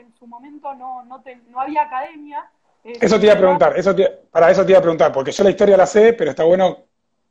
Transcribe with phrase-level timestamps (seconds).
[0.00, 2.50] que en su momento no, no, no había academia.
[2.84, 3.94] Eh, eso te iba a preguntar, eso
[4.30, 6.84] para eso te iba a preguntar, porque yo la historia la sé, pero está bueno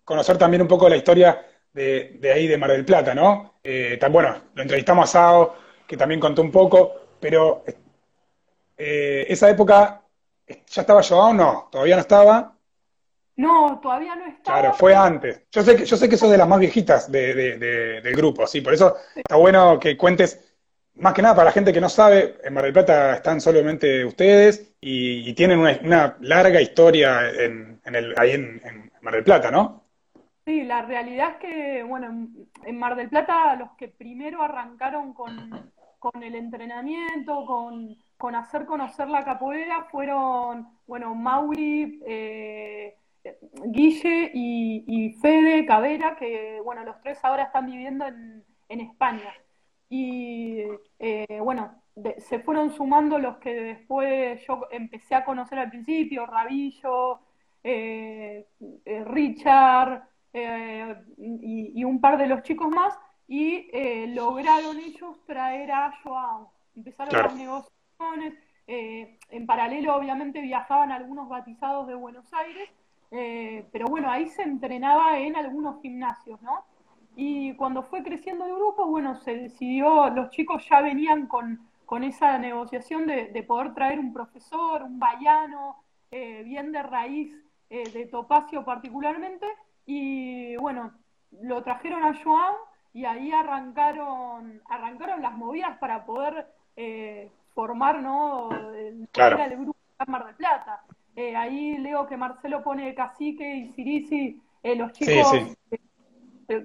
[0.03, 3.55] conocer también un poco la historia de, ahí de Mar del Plata, ¿no?
[3.63, 5.55] Eh, tan, bueno, lo entrevistamos a Sao,
[5.87, 7.63] que también contó un poco, pero
[8.77, 10.01] eh, esa época,
[10.47, 11.69] ¿ya estaba Joao o no?
[11.71, 12.55] ¿Todavía no estaba?
[13.37, 14.59] No, todavía no estaba.
[14.59, 15.43] Claro, fue antes.
[15.51, 18.73] Yo sé que, yo sé que sos de las más viejitas del grupo, sí, por
[18.73, 20.48] eso está bueno que cuentes,
[20.99, 24.05] más que nada para la gente que no sabe, en Mar del Plata están solamente
[24.05, 29.83] ustedes y, tienen una, larga historia en, el, ahí en, Mar del Plata, ¿no?
[30.45, 32.27] Sí, la realidad es que, bueno,
[32.65, 35.71] en Mar del Plata los que primero arrancaron con,
[36.21, 42.95] el entrenamiento, con, hacer conocer la capoeira, fueron, bueno, Mauri, eh,
[43.65, 49.33] Guille y, Fede Cabera, que bueno, los tres ahora están viviendo en, España.
[49.89, 50.61] Y
[50.99, 51.81] eh, bueno,
[52.19, 57.19] se fueron sumando los que después yo empecé a conocer al principio, Rabillo,
[57.63, 58.47] eh,
[58.85, 63.67] eh, Richard y, un par de los chicos más, y
[64.13, 66.53] lograron ellos traer a Joao.
[66.75, 68.35] Empezaron las negociaciones.
[68.67, 72.69] en paralelo, obviamente, viajaban algunos batizados de Buenos Aires
[73.71, 76.63] pero bueno, ahí se entrenaba en algunos gimnasios, ¿no?
[77.21, 81.59] Y cuando fue creciendo el grupo, bueno, se decidió, los chicos ya venían con,
[82.01, 87.35] esa negociación de, poder traer un profesor, un bayano, eh, bien de raíz,
[87.69, 89.45] eh, de Topacio particularmente,
[89.85, 90.93] y bueno,
[91.41, 92.53] lo trajeron a Joan
[92.93, 96.47] y ahí arrancaron, arrancaron las movidas para poder
[97.53, 98.49] formar, ¿no?
[98.71, 100.83] El, el grupo de Mar del Plata.
[101.17, 105.79] Eh, ahí leo que Marcelo pone Cacique y Cirisi, eh, los chicos, eh,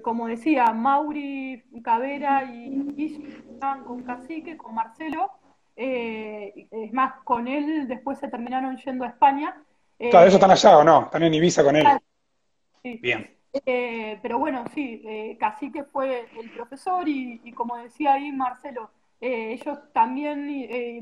[0.01, 5.31] como decía, Mauri, Cabera y estaban con Cacique, con Marcelo.
[5.75, 9.55] es más, con él después se terminaron yendo a España.
[9.97, 11.03] claro, ¿eso están allá o no?
[11.03, 11.85] Están en Ibiza con él.
[12.81, 12.99] Sí.
[13.01, 13.29] Bien.
[14.21, 18.91] pero bueno, sí, Cacique fue el profesor y, y como decía ahí Marcelo,
[19.21, 20.47] ellos también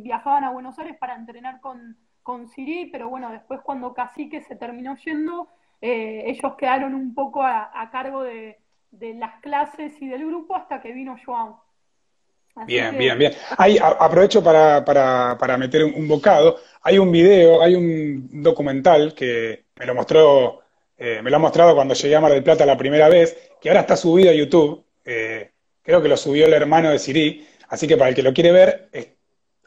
[0.02, 4.56] viajaban a Buenos Aires para entrenar con, con Siri, pero bueno, después cuando Cacique se
[4.56, 5.50] terminó yendo,
[5.82, 8.58] eh, ellos quedaron un poco a, cargo de,
[9.00, 11.64] las clases y del grupo hasta que vino Joao.
[12.68, 13.34] bien, bien, bien.
[13.58, 16.58] Ahí aprovecho para, para, para meter un, bocado.
[16.82, 20.62] Hay un video, hay un documental que me lo mostró,
[20.98, 23.70] eh, me lo ha mostrado cuando llegué a Mar del Plata la primera vez, que
[23.70, 24.84] ahora está subido a YouTube.
[25.06, 25.52] Eh,
[25.82, 28.52] creo que lo subió el hermano de Siri, así que para el que lo quiere
[28.52, 28.90] ver,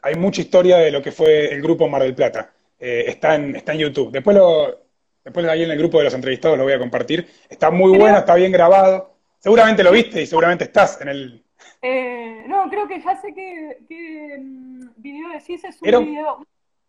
[0.01, 2.53] hay mucha historia de lo que fue el grupo Mar del Plata.
[2.79, 4.11] Eh, está, en, está en YouTube.
[4.11, 4.85] Después, lo,
[5.23, 7.27] después ahí en el grupo de los entrevistados lo voy a compartir.
[7.49, 9.16] Está muy bueno, está bien grabado.
[9.39, 11.43] Seguramente lo viste y seguramente estás en el...
[11.81, 13.77] Eh, no, creo que ya sé qué,
[14.39, 15.63] mm, video decís.
[15.63, 16.45] Es un video,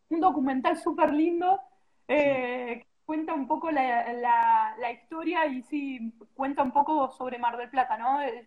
[0.09, 1.61] un documental súper lindo.
[2.09, 7.71] Eh, cuenta un poco la, la, historia y sí, cuenta un poco sobre Mar del
[7.71, 8.21] Plata, ¿no?
[8.21, 8.47] Eh,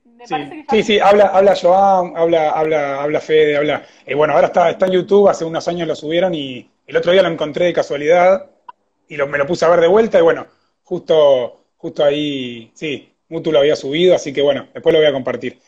[0.69, 3.83] sí, sí, habla, habla Joan, habla, habla, habla Fede, habla...
[4.06, 7.12] Eh, bueno, ahora está, está en YouTube, hace unos años lo subieron y el otro
[7.12, 8.51] día lo encontré de casualidad
[9.07, 10.45] y lo, me lo puse a ver de vuelta y bueno,
[10.83, 15.14] justo, justo ahí, sí, Mutu lo había subido, así que bueno, después lo voy a
[15.14, 15.59] compartir.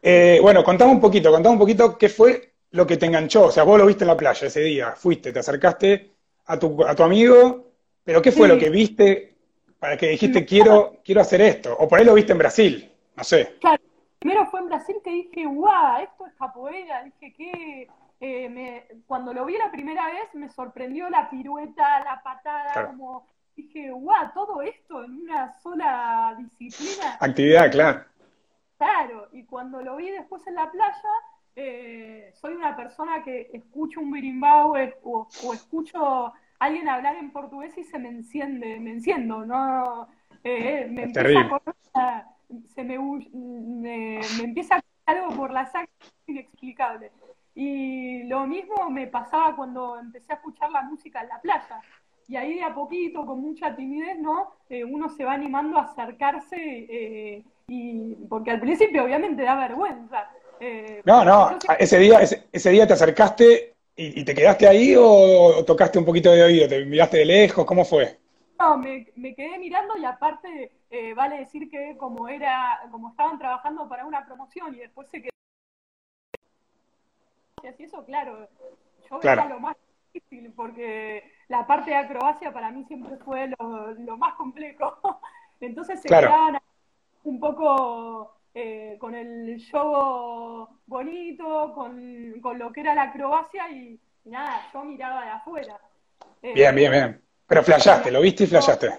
[0.00, 3.52] Eh, bueno, contame un poquito, contame un poquito qué fue lo que te enganchó, o
[3.52, 6.10] sea, vos lo viste en la playa ese día, fuiste, te acercaste
[6.46, 7.72] a tu, a tu amigo
[8.04, 9.36] pero ¿qué fue lo que viste
[9.78, 11.76] para que dijiste quiero, quiero hacer esto?
[11.78, 13.56] O por ahí lo viste en Brasil, no sé.
[13.60, 13.82] Claro,
[14.18, 17.88] primero fue en Brasil que dije, guau, esto es capoeira, dije que
[18.20, 23.26] eh, cuando lo vi la primera vez me sorprendió la pirueta, la patada, como
[23.62, 27.16] dije, guau, todo esto en una sola disciplina.
[27.20, 28.04] Actividad, claro.
[28.78, 31.10] Claro, y cuando lo vi después en la playa,
[31.54, 37.76] eh, soy una persona que escucho un birimbau o, o escucho alguien hablar en portugués
[37.76, 40.08] y se me enciende, me enciendo, ¿no?
[40.44, 41.40] Eh, me empieza
[41.94, 42.26] a
[42.74, 45.90] se me, me, empieza a algo por la sangre
[46.26, 47.10] inexplicable.
[47.54, 51.80] Y lo mismo me pasaba cuando empecé a escuchar la música en la playa.
[52.32, 54.52] Y ahí de a poquito, con mucha timidez, ¿no?
[54.70, 60.30] Eh, uno se va animando a acercarse, eh, y porque al principio obviamente da vergüenza.
[61.04, 66.04] no, no, ese día, ese día te acercaste ¿Y, te quedaste ahí o, tocaste un
[66.04, 66.68] poquito de oído?
[66.68, 67.66] ¿Te miraste de lejos?
[67.66, 68.18] ¿Cómo fue?
[68.58, 69.04] No, me,
[69.34, 74.24] quedé mirando y aparte eh, vale decir que como era, como estaban trabajando para una
[74.24, 75.32] promoción y después se quedó
[77.62, 78.48] y así eso, claro,
[79.08, 79.48] yo claro.
[79.48, 79.76] lo más
[80.12, 84.98] difícil porque la parte de acrobacia para mí siempre fue lo, más complejo.
[85.60, 86.58] Entonces se quedaban
[87.24, 93.98] un poco eh, con el show bonito, con, con, lo que era la acrobacia y,
[94.24, 95.80] nada, yo miraba de afuera.
[96.42, 97.22] Eh, bien, bien, bien.
[97.46, 98.90] Pero flashaste, lo viste y flashaste.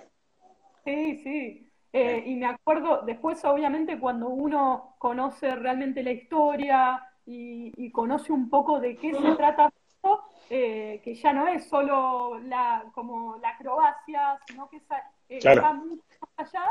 [0.85, 1.69] Sí, sí.
[1.91, 8.49] Eh, y me acuerdo, después obviamente cuando uno conoce realmente la historia y, conoce un
[8.49, 14.39] poco de qué se trata esto, que ya no es solo la, como la acrobacia,
[14.47, 14.81] sino que
[15.29, 16.03] está mucho
[16.37, 16.69] más allá,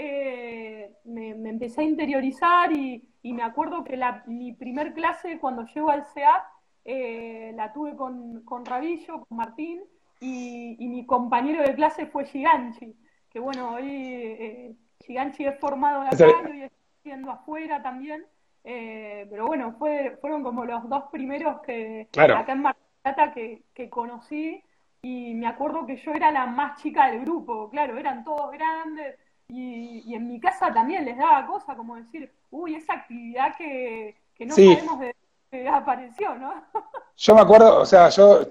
[0.00, 5.90] eh, me, empecé a interiorizar y, me acuerdo que la, mi primer clase cuando llego
[5.90, 6.46] al CEA
[6.84, 9.82] eh, la tuve con, con, Rabillo, con Martín,
[10.20, 12.96] y, mi compañero de clase fue Giganchi,
[13.28, 18.24] que bueno, hoy eh, Giganchi es formado en acá y hoy estoy afuera también,
[18.64, 22.76] eh, pero bueno, fue, fueron como los dos primeros que acá en Mar
[23.14, 24.62] Plata que, que conocí,
[25.02, 29.16] y me acuerdo que yo era la más chica del grupo, claro, eran todos grandes,
[29.48, 34.54] y, en mi casa también les daba cosa como decir, uy, esa actividad que, no
[34.54, 35.16] sabemos de
[35.50, 36.52] que apareció, ¿no?
[37.16, 38.46] yo me acuerdo, o sea, yo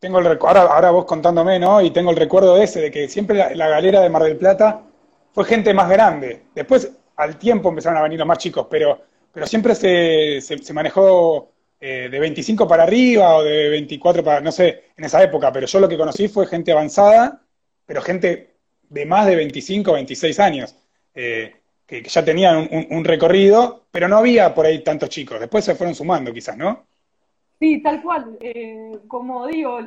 [0.00, 1.80] tengo el recuerdo, ahora, vos contándome, ¿no?
[1.80, 4.82] Y tengo el recuerdo de ese, de que siempre la, galera de Mar del Plata
[5.32, 6.46] fue gente más grande.
[6.54, 8.98] Después, al tiempo, empezaron a venir los más chicos, pero,
[9.32, 11.49] pero siempre se, se, manejó
[11.80, 15.66] eh, de 25 para arriba o de 24 para, no sé, en esa época, pero
[15.66, 17.42] yo lo que conocí fue gente avanzada,
[17.86, 18.56] pero gente
[18.90, 20.76] de más de 25, 26 años,
[21.14, 21.54] eh,
[21.86, 25.40] que, ya tenían un, recorrido, pero no había por ahí tantos chicos.
[25.40, 26.84] Después se fueron sumando, quizás, ¿no?
[27.58, 28.36] Sí, tal cual.
[28.40, 29.80] Eh, como digo,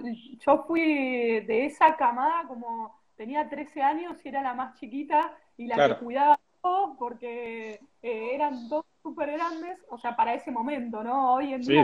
[0.46, 5.68] yo fui de esa camada, como tenía 13 años y era la más chiquita y
[5.68, 11.04] la que cuidaba todo, porque eh, eran dos súper grandes, o sea, para ese momento,
[11.04, 11.36] ¿no?
[11.36, 11.84] Hoy en día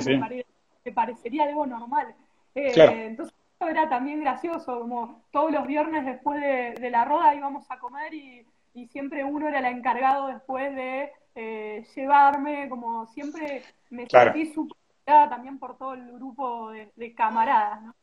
[0.85, 2.15] Me, parecería algo normal.
[2.55, 8.13] Entonces, era también gracioso, como todos los viernes después de, la roda íbamos a comer
[8.13, 8.45] y,
[8.91, 15.57] siempre uno era el encargado después de eh, llevarme, como siempre me sentí súper también
[15.57, 17.95] por todo el grupo de, camaradas, ¿no?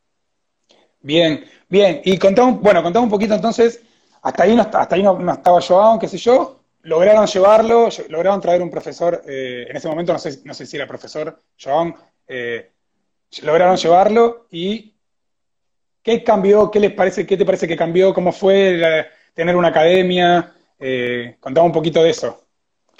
[0.99, 3.83] Bien, bien, y contamos, bueno, contamos un poquito entonces,
[4.21, 6.56] hasta ahí no, hasta ahí no, estaba Joao, qué sé yo,
[6.87, 10.77] lograron llevarlo, lograron traer un profesor, eh, en ese momento no sé, no sé si
[10.77, 11.93] era profesor, Joao,
[12.27, 12.71] eh,
[13.41, 14.93] lograron llevarlo y
[16.07, 16.71] ¿Qué cambió?
[16.71, 17.27] ¿Qué les parece?
[17.27, 18.13] ¿Qué te parece que cambió?
[18.13, 18.81] ¿Cómo fue
[19.33, 20.53] tener una academia?
[20.79, 22.45] Eh, contame un poquito de eso.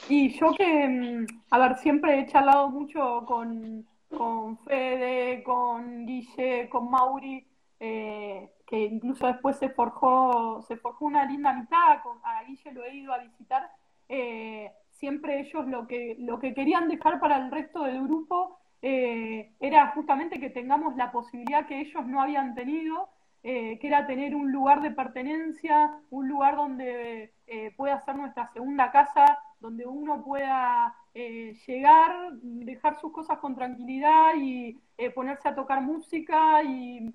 [0.10, 6.68] Y yo que, mm, a ver, siempre he charlado mucho con, con Fede, con Guille,
[6.68, 7.48] con Mauri,
[7.80, 12.84] eh, que incluso después se forjó, se forjó una linda amistad, con, a Guille lo
[12.84, 13.72] he ido a visitar,
[14.10, 19.54] eh, siempre ellos lo que, lo que querían dejar para el resto del grupo eh,
[19.62, 23.08] era justamente que tengamos la posibilidad que ellos no habían tenido,
[23.42, 27.34] eh, que era tener un lugar de pertenencia, un lugar donde
[27.78, 34.80] pueda ser nuestra segunda casa, donde uno pueda llegar, dejar sus cosas con tranquilidad y
[35.16, 37.12] ponerse a tocar música y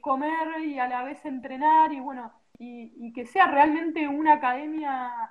[0.00, 5.30] comer y a la vez entrenar y bueno, y que sea realmente una academia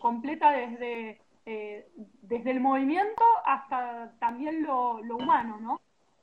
[0.00, 1.86] completa desde eh,
[2.22, 5.80] desde el movimiento hasta también lo, humano, ¿no?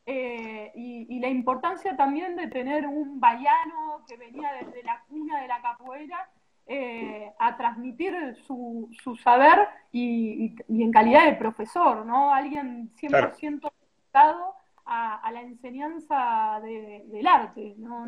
[0.08, 5.48] Eh, y, la importancia también de tener un baiano que venía desde la cuna de
[5.48, 6.28] la capoeira
[6.68, 12.34] eh, a transmitir su, su saber y, en calidad de profesor, ¿no?
[12.34, 14.56] Alguien 100% dedicado
[14.86, 18.06] a, la enseñanza del arte, ¿no?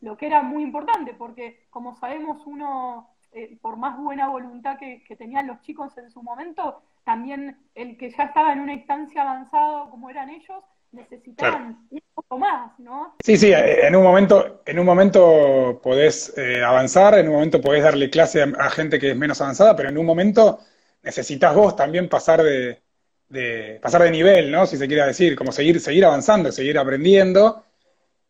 [0.00, 5.04] lo que era muy importante, porque como sabemos uno eh, por más buena voluntad que,
[5.16, 9.88] tenían los chicos en su momento, también el que ya estaba en una instancia avanzada
[9.90, 13.16] como eran ellos, necesitaban un poco más, ¿no?
[13.24, 17.60] Sí, sí, eh, en un momento, en un momento podés eh, avanzar, en un momento
[17.60, 20.60] podés darle clase a, gente que es menos avanzada, pero en un momento
[21.02, 24.66] necesitas vos también pasar de, pasar de nivel, ¿no?
[24.66, 27.64] Si se quiere decir, como seguir, seguir avanzando, seguir aprendiendo.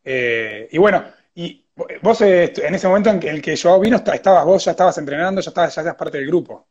[0.05, 1.61] y bueno, y
[2.03, 5.41] Vos eh, en ese momento en el que Joao vino, estabas vos, ya estabas entrenando,
[5.41, 6.67] ya estabas, ya eras parte del grupo.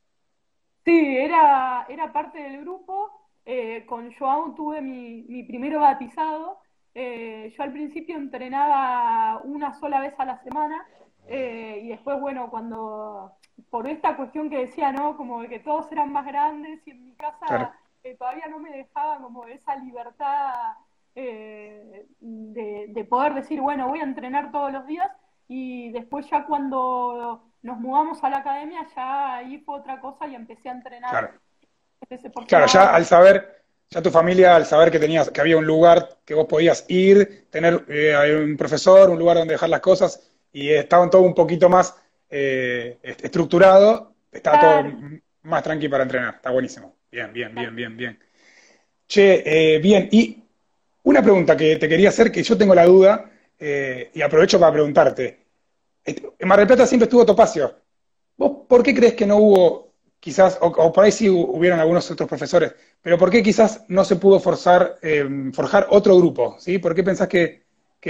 [0.86, 3.29] Sí, era, era parte del grupo.
[3.52, 6.60] Eh, con Joao tuve mi, mi primero batizado.
[6.94, 10.86] Eh, yo al principio entrenaba una sola vez a la semana
[11.32, 13.34] y después, bueno, cuando
[13.70, 15.16] por esta cuestión que decía, ¿no?
[15.16, 17.76] Como de que todos eran más grandes y en mi casa
[18.18, 20.74] todavía no me dejaban como esa libertad
[21.16, 25.10] eh, de, poder decir, bueno, voy a entrenar todos los días
[25.48, 30.36] y después ya cuando nos mudamos a la academia ya ahí fue otra cosa y
[30.36, 31.10] empecé a entrenar.
[31.10, 31.30] Claro,
[32.48, 36.18] claro ya al saber, ya tu familia al saber que tenías, que había un lugar
[36.26, 40.70] que vos podías ir, tener eh, un profesor, un lugar donde dejar las cosas y
[40.70, 41.96] estaban todo un poquito más
[42.30, 46.36] eh, estructurado, estaba todo más tranqui para entrenar.
[46.36, 46.96] Está buenísimo.
[47.12, 48.20] Bien, bien, bien, bien, bien.
[49.08, 50.44] Che, eh, bien, y
[51.04, 54.74] una pregunta que te quería hacer, que yo tengo la duda, eh, y aprovecho para
[54.74, 55.46] preguntarte.
[56.06, 57.76] En Mar del Plata siempre estuvo Topacio.
[58.38, 59.89] ¿Vos por qué crees que no hubo,
[60.20, 64.18] quizás, o, por ahí sí hubieron algunos otros profesores, pero por qué quizás no se
[64.18, 66.56] pudo forzar, eh, forjar otro grupo?
[66.60, 66.80] ¿sí?
[66.80, 67.64] ¿Por qué pensás que,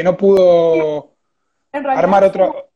[0.04, 1.14] no pudo
[1.72, 2.70] armar otro?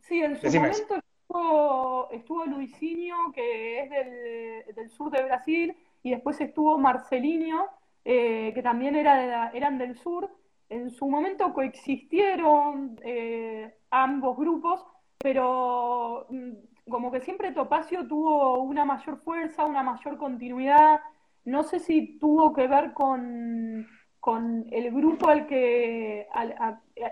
[0.00, 6.40] Sí, en su momento estuvo, estuvo Luisinho, que es del, sur de Brasil, y después
[6.40, 7.66] estuvo Marcelinho,
[8.04, 10.30] eh, que también era eran del sur.
[10.70, 14.84] En su momento coexistieron eh, ambos grupos,
[15.18, 16.52] pero mm,
[16.88, 21.00] como que siempre Topacio tuvo una mayor fuerza, una mayor continuidad.
[21.44, 23.86] No sé si tuvo que ver con,
[24.70, 26.26] el grupo al que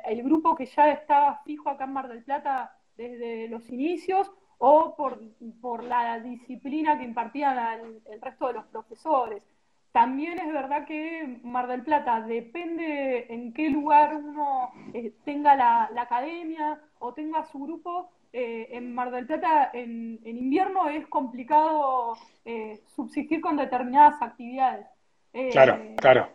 [0.04, 4.94] el grupo que ya estaba fijo acá en Mar del Plata desde los inicios o
[4.96, 9.42] por, la disciplina que impartían el resto de los profesores.
[9.96, 15.84] También es verdad que Mar del Plata depende en qué lugar uno eh, tenga la,
[15.98, 18.10] academia o tenga su grupo.
[18.38, 24.86] Eh, en Mar del Plata en, invierno es complicado eh, subsistir con determinadas actividades.
[25.52, 26.28] claro, claro.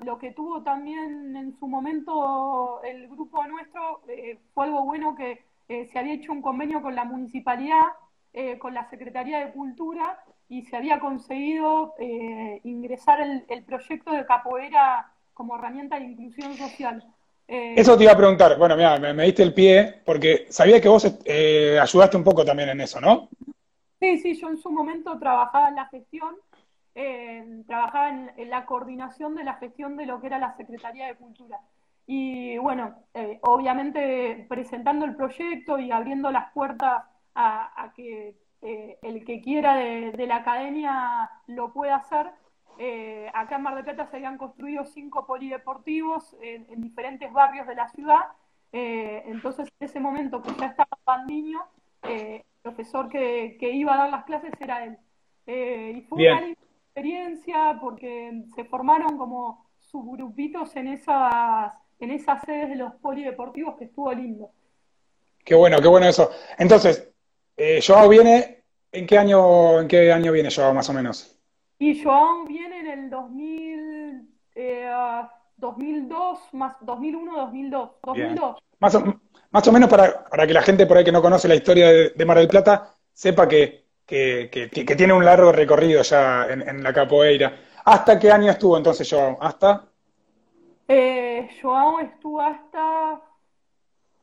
[0.00, 4.00] Lo, que tuvo también en su momento el grupo nuestro
[4.54, 7.88] fue algo bueno que se había hecho un convenio con la municipalidad,
[8.58, 15.12] con la Secretaría de Cultura, y se había conseguido eh, ingresar el, proyecto de capoeira
[15.34, 17.04] como herramienta de inclusión social.
[17.48, 20.88] Eh, eso te iba a preguntar, bueno, mira, me, diste el pie, porque sabía que
[20.88, 23.28] vos eh, ayudaste un poco también en eso, ¿no?
[23.98, 26.36] Sí, sí, yo en su momento trabajaba en la gestión,
[27.66, 31.58] trabajaba en, la coordinación de la gestión de lo que era la Secretaría de Cultura.
[32.06, 33.04] Y bueno,
[33.42, 40.26] obviamente presentando el proyecto y abriendo las puertas a que eh, el que quiera de,
[40.26, 42.30] la academia lo puede hacer.
[42.78, 47.74] Eh, acá en Mar del Plata se habían construido cinco polideportivos en, diferentes barrios de
[47.74, 48.20] la ciudad.
[48.72, 51.60] Eh, entonces, en ese momento que ya estaba Pandiño,
[52.02, 54.98] el profesor que, iba a dar las clases era él.
[55.46, 62.76] y fue una experiencia porque se formaron como subgrupitos en esas, en esas sedes de
[62.76, 64.50] los polideportivos que estuvo lindo.
[65.44, 66.30] Qué bueno, qué bueno eso.
[66.58, 67.10] Entonces,
[67.56, 71.37] eh, Joao viene, ¿en qué año, en qué año viene Joao más o menos?
[71.78, 74.28] Y Joao viene en el 2000,
[75.56, 77.90] 2002, eh, más 2001, 2002.
[78.02, 78.56] 2002.
[78.80, 79.04] Más, o,
[79.50, 81.88] más o menos para, para, que la gente por ahí que no conoce la historia
[81.88, 87.56] de, Mar del Plata sepa que, que, tiene un largo recorrido ya en, la capoeira.
[87.84, 89.38] ¿Hasta qué año estuvo entonces Joao?
[89.40, 89.84] ¿Hasta?
[90.88, 93.20] Eh, Joao estuvo hasta...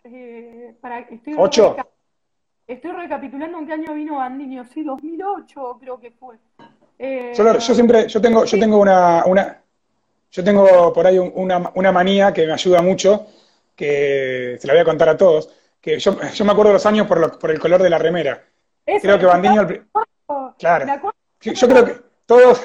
[0.04, 1.78] Eh, para, estoy ¿Ocho?
[2.68, 6.38] Estoy recapitulando en qué año vino Bandiño, sí, 2008 creo que fue.
[6.98, 9.62] Eh, yo, siempre, yo tengo, yo tengo una, una,
[10.32, 13.28] yo tengo por ahí una, una, manía que me ayuda mucho,
[13.76, 15.50] que se la voy a contar a todos,
[15.82, 18.44] que yo, yo me acuerdo los años por, por el color de la remera.
[18.86, 19.68] creo que Bandiño...
[20.58, 21.12] Claro.
[21.42, 22.64] Yo creo que todos,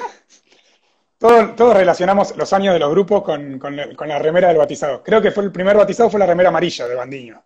[1.17, 5.03] todos, todos, relacionamos los años de los grupos con, con, con, la remera del batizado.
[5.03, 7.43] Creo que fue el primer batizado fue la remera amarilla de Bandiño.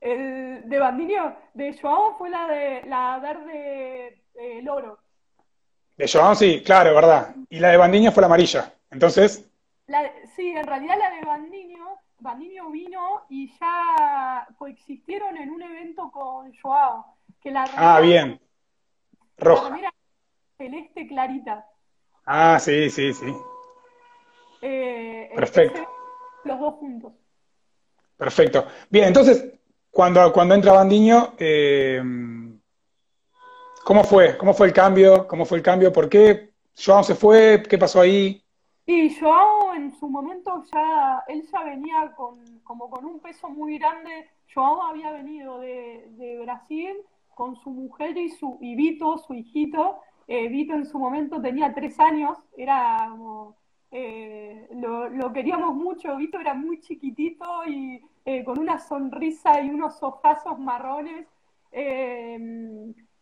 [0.00, 4.98] El, de Bandinio, de Joao fue la de la verde eh, loro.
[6.02, 7.32] De Joao sí, claro, verdad.
[7.48, 8.74] Y la de Bandiño fue la amarilla.
[8.90, 9.48] Entonces.
[10.34, 16.52] sí, en realidad la de Bandiño, Bandiño vino y ya coexistieron en un evento con
[16.60, 17.06] Joao.
[17.40, 18.40] Que la ah, bien.
[19.38, 19.78] Roja.
[20.58, 21.68] celeste clarita.
[22.26, 23.32] Ah, sí, sí, sí.
[24.60, 25.88] Eh, Perfecto.
[26.42, 27.12] Los dos juntos.
[28.16, 28.66] Perfecto.
[28.90, 29.52] Bien, entonces,
[29.88, 32.02] cuando, cuando entra Bandiño, eh,
[33.84, 34.36] ¿cómo fue?
[34.38, 35.26] ¿Cómo fue el cambio?
[35.26, 35.92] ¿Cómo fue el cambio?
[35.92, 37.62] ¿Por qué Joao se fue?
[37.68, 38.42] ¿Qué pasó ahí?
[38.86, 43.78] Y Joao en su momento ya, él ya venía con, como con un peso muy
[43.78, 44.28] grande.
[44.52, 46.96] Joao había venido de, Brasil
[47.34, 50.00] con su mujer y su y Vito, su hijito.
[50.26, 53.56] Eh, Vito en su momento tenía tres años, era como,
[53.90, 56.16] eh, lo, lo, queríamos mucho.
[56.16, 61.26] Vito era muy chiquitito y eh, con una sonrisa y unos ojazos marrones.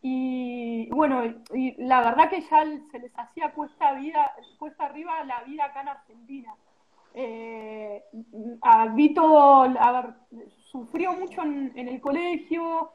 [0.03, 5.23] Eh, y bueno, y la verdad que ya se les hacía cuesta vida, cuesta arriba
[5.23, 6.55] la vida acá en Argentina.
[7.13, 8.03] Eh,
[8.61, 10.13] a Vito, a ver,
[10.71, 12.93] sufrió mucho en, el colegio,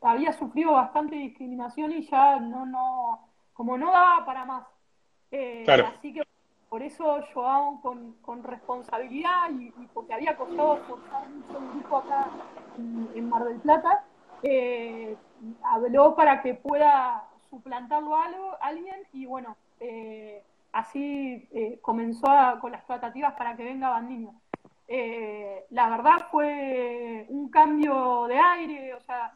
[0.00, 4.64] había sufrido bastante discriminación y ya no, no, como no daba para más.
[5.66, 6.22] Así que
[6.68, 12.28] por eso Joao con, con responsabilidad y, porque había costado forzar mucho el grupo acá
[13.14, 14.04] en, Mar del Plata,
[14.42, 15.16] eh,
[15.62, 20.42] habló para que pueda suplantarlo a algo, alguien y bueno, eh,
[20.72, 22.28] así eh, comenzó
[22.60, 24.34] con las tratativas para que venga Bandiño.
[25.70, 29.34] la verdad fue un cambio de aire, o sea,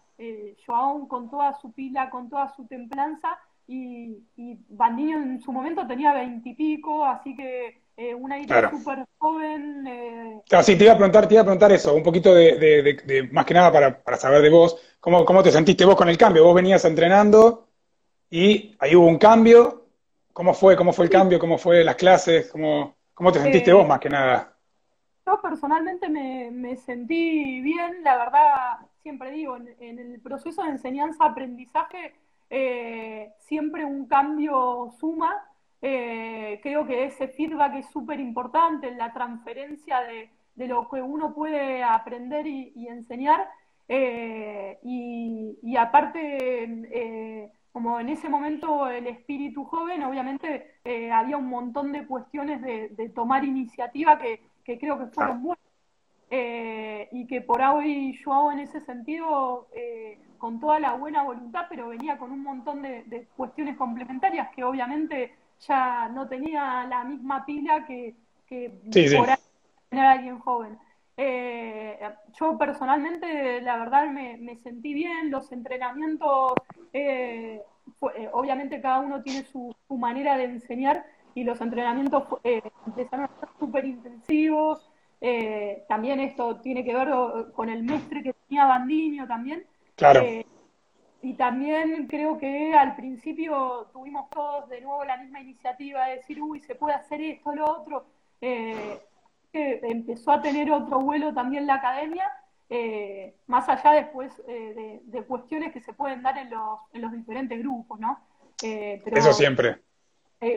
[0.66, 5.86] Joao con toda su pila, con toda su templanza, y, y Bandiño en su momento
[5.86, 9.86] tenía veintipico, así que eh, una idea súper joven.
[9.86, 10.40] Eh...
[10.62, 13.54] sí, te iba a preguntar, te iba a preguntar eso, un poquito de, más que
[13.54, 16.44] nada para, para, saber de vos, ¿cómo, ¿cómo te sentiste vos con el cambio?
[16.44, 17.66] Vos venías entrenando
[18.30, 19.86] y ahí hubo un cambio,
[20.32, 20.76] ¿cómo fue?
[20.76, 21.40] ¿Cómo fue el cambio?
[21.40, 22.50] ¿Cómo fue las clases?
[22.52, 24.54] ¿Cómo, cómo te sentiste eh, vos más que nada?
[25.26, 32.14] Yo personalmente me, me, sentí bien, la verdad, siempre digo, en, el proceso de enseñanza-aprendizaje,
[32.48, 35.44] eh, siempre un cambio suma,
[35.80, 40.30] eh, creo que ese feedback es súper importante, la transferencia de,
[40.68, 43.48] lo que uno puede aprender y, enseñar.
[43.94, 50.78] Eh, y, aparte, eh, como en ese momento el espíritu joven, obviamente
[51.12, 55.64] había un montón de cuestiones de, tomar iniciativa que, creo que fueron buenas.
[57.12, 59.68] y que por hoy yo hago en ese sentido
[60.38, 64.64] con toda la buena voluntad, pero venía con un montón de, de cuestiones complementarias que
[64.64, 68.14] obviamente ya no tenía la misma pila que,
[68.46, 68.70] que
[69.16, 69.28] por
[69.90, 70.78] tener alguien joven.
[71.24, 71.98] Eh,
[72.38, 76.54] yo personalmente, la verdad, me, sentí bien, los entrenamientos,
[76.92, 77.62] eh,
[78.16, 83.48] eh, obviamente cada uno tiene su, manera de enseñar y los entrenamientos empezaron a ser
[83.58, 84.90] súper intensivos.
[85.88, 87.08] también esto tiene que ver
[87.52, 89.64] con el mestre que tenía Bandiño también.
[89.94, 90.22] Claro
[91.22, 96.42] y también creo que al principio tuvimos todos de nuevo la misma iniciativa de decir,
[96.42, 98.06] uy, se puede hacer esto, lo otro.
[98.40, 98.98] Eh,
[99.52, 102.30] empezó a tener otro vuelo también la academia,
[102.68, 107.12] eh, más allá después eh, de, cuestiones que se pueden dar en los, en los
[107.12, 108.18] diferentes grupos, ¿no?
[108.62, 109.78] Eso siempre.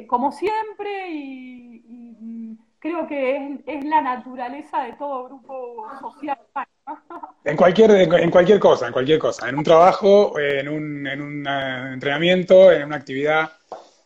[0.08, 6.38] como siempre, y, creo que es, la naturaleza de todo grupo social.
[7.44, 9.48] En cualquier, en cualquier cosa, en cualquier cosa.
[9.48, 13.52] En un trabajo, en un, en un eh, entrenamiento, en una actividad.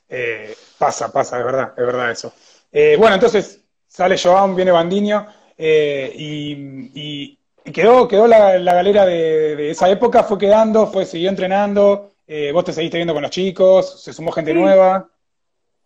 [0.10, 2.34] Eh, pasa, pasa, es verdad, es verdad eso.
[2.70, 7.38] Eh, bueno, entonces sale Joan, viene Bandiño, y,
[7.74, 12.12] quedó, quedó la, galera de, esa época, fue quedando, fue, siguió entrenando,
[12.54, 15.10] vos te seguiste viendo con los chicos, se sumó gente nueva.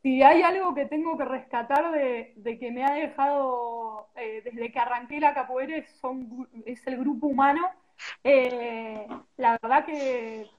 [0.04, 4.80] Si hay algo que tengo que rescatar de, que me ha dejado eh, desde que
[4.80, 7.70] arranqué la capoeira son, es el grupo humano.
[8.22, 10.50] Eh, la verdad que,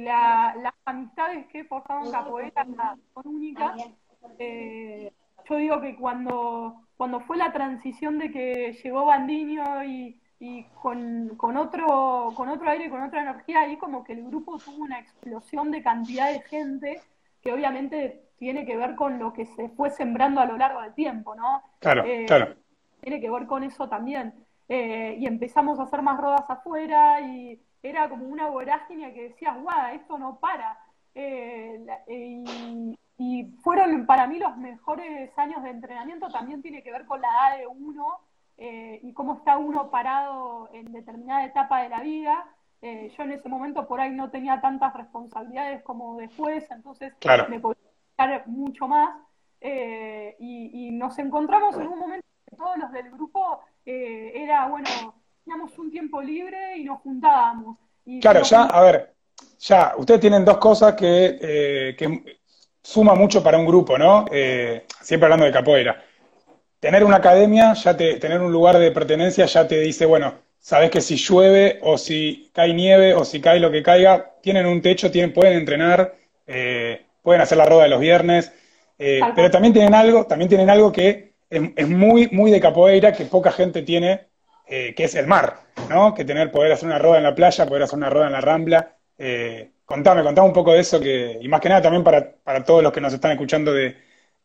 [0.00, 2.66] las amistades que he forjado en capoeira
[3.14, 3.84] son únicas.
[4.40, 5.12] Eh,
[5.48, 10.20] yo digo que cuando, cuando fue la transición de que llegó Bandiño y,
[10.80, 14.84] con, con, otro, con otro aire, con otra energía, ahí como que el grupo tuvo
[14.84, 17.00] una explosión de cantidad de gente
[17.42, 20.94] que obviamente tiene que ver con lo que se fue sembrando a lo largo del
[20.94, 21.62] tiempo, ¿no?
[21.80, 22.54] Claro, eh, claro.
[23.00, 24.32] Tiene que ver con eso también.
[24.68, 29.60] Eh, y empezamos a hacer más rodas afuera y era como una vorágine que decías,
[29.60, 30.78] guau, esto no para.
[31.20, 31.84] Eh,
[33.18, 37.28] y, fueron para mí los mejores años de entrenamiento, también tiene que ver con la
[37.28, 38.20] edad de uno
[38.56, 42.44] y cómo está uno parado en determinada etapa de la vida.
[42.80, 47.12] yo en ese momento por ahí no tenía tantas responsabilidades como después, entonces
[47.48, 47.78] me podía
[48.46, 49.10] mucho más.
[49.60, 54.88] Eh, y, nos encontramos en un momento que todos los del grupo eh, era, bueno,
[55.44, 57.78] teníamos un tiempo libre y nos juntábamos.
[58.04, 59.14] Y claro, ya, a ver,
[59.58, 62.38] ya, ustedes tienen dos cosas que, eh, que
[62.82, 64.26] suma mucho para un grupo, ¿no?
[65.02, 66.02] siempre hablando de capoeira.
[66.80, 70.90] Tener una academia, ya te, tener un lugar de pertenencia, ya te dice, bueno, sabes
[70.90, 74.80] que si llueve o si cae nieve o si cae lo que caiga, tienen un
[74.80, 76.14] techo, tienen, pueden entrenar.
[76.46, 78.52] Eh, pueden hacer la rueda de los viernes,
[78.98, 83.26] eh, pero también tienen algo, también tienen algo que es, muy, muy de capoeira, que
[83.26, 84.28] poca gente tiene,
[84.66, 86.14] eh, que es el mar, ¿no?
[86.14, 88.40] Que tener, poder hacer una rueda en la playa, poder hacer una rueda en la
[88.40, 88.96] rambla.
[89.18, 92.64] Eh, contame, contame un poco de eso, que, y más que nada también para, para
[92.64, 93.96] todos los que nos están escuchando de,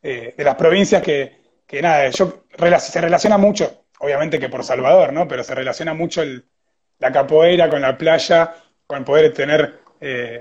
[0.01, 2.43] de las provincias, que, que nada, yo,
[2.79, 5.27] se relaciona mucho, obviamente que por Salvador, ¿no?
[5.27, 6.45] Pero se relaciona mucho el,
[6.99, 8.53] la capoeira con la playa,
[8.87, 9.79] con poder tener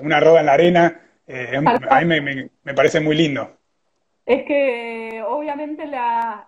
[0.01, 1.01] una rueda en la arena.
[1.27, 3.57] Eh, a mí me, parece muy lindo.
[4.27, 6.47] Es que obviamente la,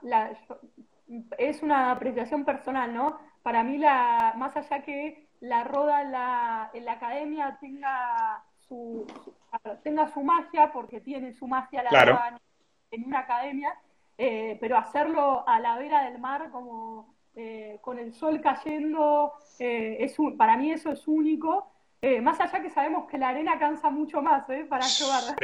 [1.38, 3.18] es una apreciación personal, ¿no?
[3.42, 9.06] Para mí, la, más allá que la roda en la, en la academia tenga su,
[9.82, 12.40] tenga su magia, porque tiene su magia la roda
[12.90, 13.74] en una academia,
[14.16, 20.16] eh, pero hacerlo a la vera del mar, como eh, con el sol cayendo, es
[20.38, 24.20] para mí eso es único Eh, más allá que sabemos que la arena cansa mucho
[24.20, 24.66] más, ¿eh?
[24.68, 25.36] Para jugar.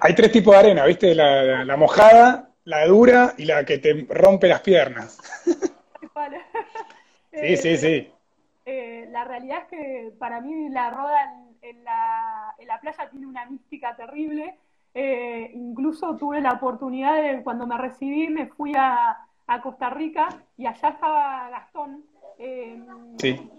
[0.00, 1.12] Hay tres tipos de arena, ¿viste?
[1.12, 5.18] La, mojada, la dura y la que te rompe las piernas.
[7.32, 8.13] sí, sí, sí.
[8.66, 13.46] La realidad es que para mí la roda en, la, en la playa tiene una
[13.46, 14.58] mística terrible.
[15.54, 20.66] incluso tuve la oportunidad de, cuando me recibí, me fui a, a Costa Rica y
[20.66, 22.04] allá estaba Gastón.
[23.18, 23.50] sí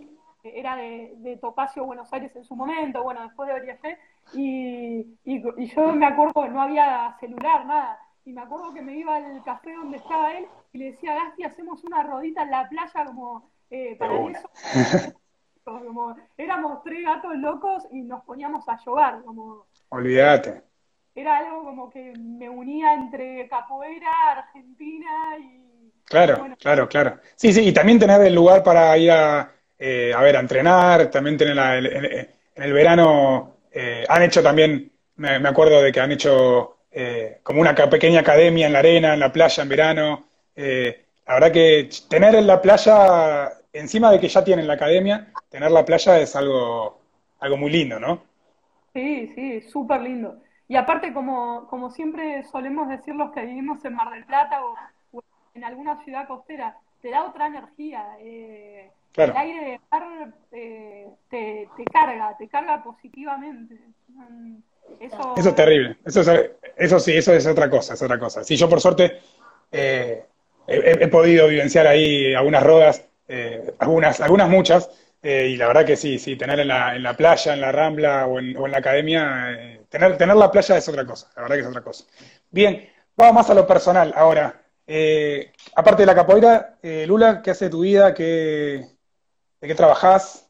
[0.54, 3.98] era de, de, Topacio Buenos Aires en su momento, bueno, después de Oriafe,
[4.34, 9.16] y, y, yo me acuerdo, no había celular, nada, y me acuerdo que me iba
[9.16, 13.06] al café donde estaba él y le decía, Gasti, hacemos una rodita en la playa
[13.06, 14.50] como eh, para eso.
[15.64, 19.66] como, éramos tres gatos locos y nos poníamos a llorar, como...
[19.90, 20.62] Olvídate.
[21.16, 25.92] Era algo como que me unía entre capoeira, Argentina y...
[26.06, 27.20] Claro, claro, claro.
[27.36, 31.10] Sí, sí, y también tener el lugar para ir a, eh, a ver, a entrenar,
[31.10, 36.78] también tener en el verano, eh, han hecho también, me, acuerdo de que han hecho
[36.92, 40.28] eh, como una pequeña academia en la arena, en la playa en verano.
[40.56, 45.72] la verdad que tener en la playa, encima de que ya tienen la academia, tener
[45.72, 47.00] la playa es algo,
[47.40, 48.24] algo muy lindo, ¿no?
[48.94, 50.38] Sí, sí, súper lindo.
[50.68, 54.76] Y aparte, como, como siempre solemos decir los que vivimos en Mar del Plata o,
[55.54, 58.18] en alguna ciudad costera, te da otra energía.
[58.20, 63.78] Eh, el aire de mar eh, te, carga, te carga positivamente.
[65.00, 65.98] Eso, eso es terrible.
[66.06, 66.22] Eso,
[66.76, 68.44] eso sí, eso es otra cosa, es otra cosa.
[68.44, 69.20] Sí, yo por suerte
[69.72, 70.26] eh,
[70.68, 74.90] he, podido vivenciar ahí algunas rodas, eh, algunas, algunas muchas,
[75.24, 78.28] y la verdad que sí, sí, tener en la, en la playa, en la rambla
[78.28, 81.68] o en, la academia, tener, tener la playa es otra cosa, la verdad que es
[81.68, 82.06] otra cosa.
[82.52, 84.62] Bien, vamos más a lo personal ahora.
[85.76, 88.14] aparte de la capoeira, Lula, ¿qué hace tu vida?
[88.14, 88.86] ¿Qué,
[89.60, 90.48] ¿De qué trabajás?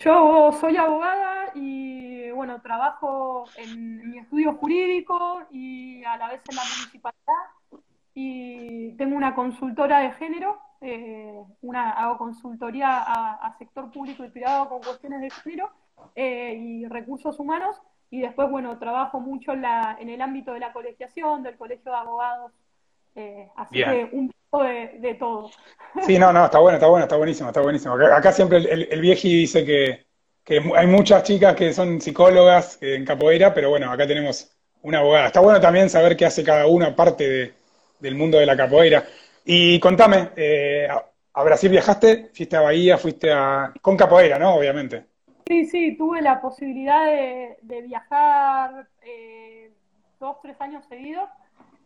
[0.00, 6.56] Yo soy abogada y bueno, trabajo en mi estudio jurídico y a la vez en
[6.56, 7.61] la municipalidad
[8.14, 14.68] y tengo una consultora de género, eh, una, hago consultoría a, sector público y privado
[14.68, 15.70] con cuestiones de género
[16.14, 20.60] eh, y recursos humanos y después, bueno, trabajo mucho en, la, en el ámbito de
[20.60, 22.52] la colegiación, del colegio de abogados,
[23.14, 24.30] eh, así que un
[25.00, 25.50] de, todo.
[26.06, 27.94] Sí, no, no, está bueno, está bueno, está buenísimo, está buenísimo.
[27.94, 30.06] Acá, siempre el, el, vieji dice que,
[30.76, 35.28] hay muchas chicas que son psicólogas en capoeira, pero bueno, acá tenemos una abogada.
[35.28, 37.54] Está bueno también saber qué hace cada una parte
[38.02, 39.04] del mundo de la capoeira.
[39.44, 40.88] Y contame, eh,
[41.32, 43.72] a, Brasil viajaste, fuiste a Bahía, fuiste a...
[43.80, 44.56] con capoeira, ¿no?
[44.56, 45.06] Obviamente.
[45.46, 49.70] Sí, sí, tuve la posibilidad de, viajar eh,
[50.20, 51.28] dos, tres años seguidos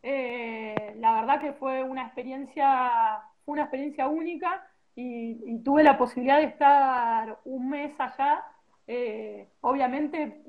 [0.03, 6.45] eh, la verdad que fue una experiencia, una experiencia única y, tuve la posibilidad de
[6.45, 8.45] estar un mes allá,
[9.63, 10.43] obviamente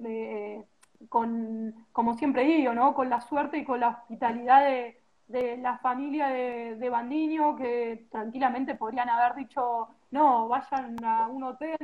[1.10, 2.93] con, como siempre digo, ¿no?
[2.93, 8.76] con la suerte y con la hospitalidad de, la familia de, de, Bandiño, que tranquilamente
[8.76, 11.78] podrían haber dicho, no, vayan a un hotel,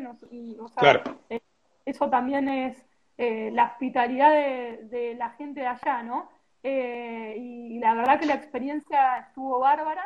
[1.86, 2.86] eso también es
[3.18, 6.30] la hospitalidad de, la gente de allá, ¿no?
[6.64, 10.04] Eh, y la verdad que la experiencia estuvo bárbara.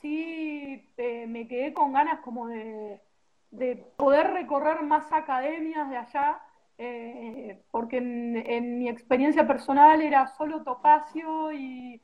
[0.00, 3.00] Sí, eh, me quedé con ganas como de,
[3.96, 6.40] poder recorrer más academias de allá,
[6.76, 12.00] eh, porque en, mi experiencia personal era solo Topacio y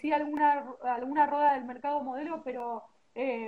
[0.00, 2.84] sí alguna, alguna rueda del mercado modelo, pero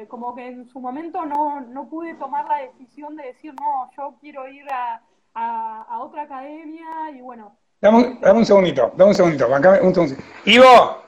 [0.09, 4.17] como que en su momento no, no pude tomar la decisión de decir, no, yo
[4.21, 5.03] quiero ir a,
[5.35, 10.23] a otra academia y bueno, Dame, un segundito, dame un segundito, un segundito.
[10.47, 11.05] Ivo,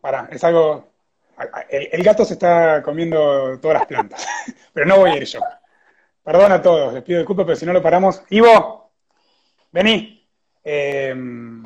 [0.00, 0.92] para, es algo.
[1.68, 4.26] El, gato se está comiendo todas las plantas,
[4.72, 5.40] pero no voy a ir yo.
[6.22, 8.22] Perdón a todos, les pido disculpas, pero si no lo paramos.
[8.30, 8.90] Ivo,
[9.72, 10.26] vení.
[10.62, 11.63] Em,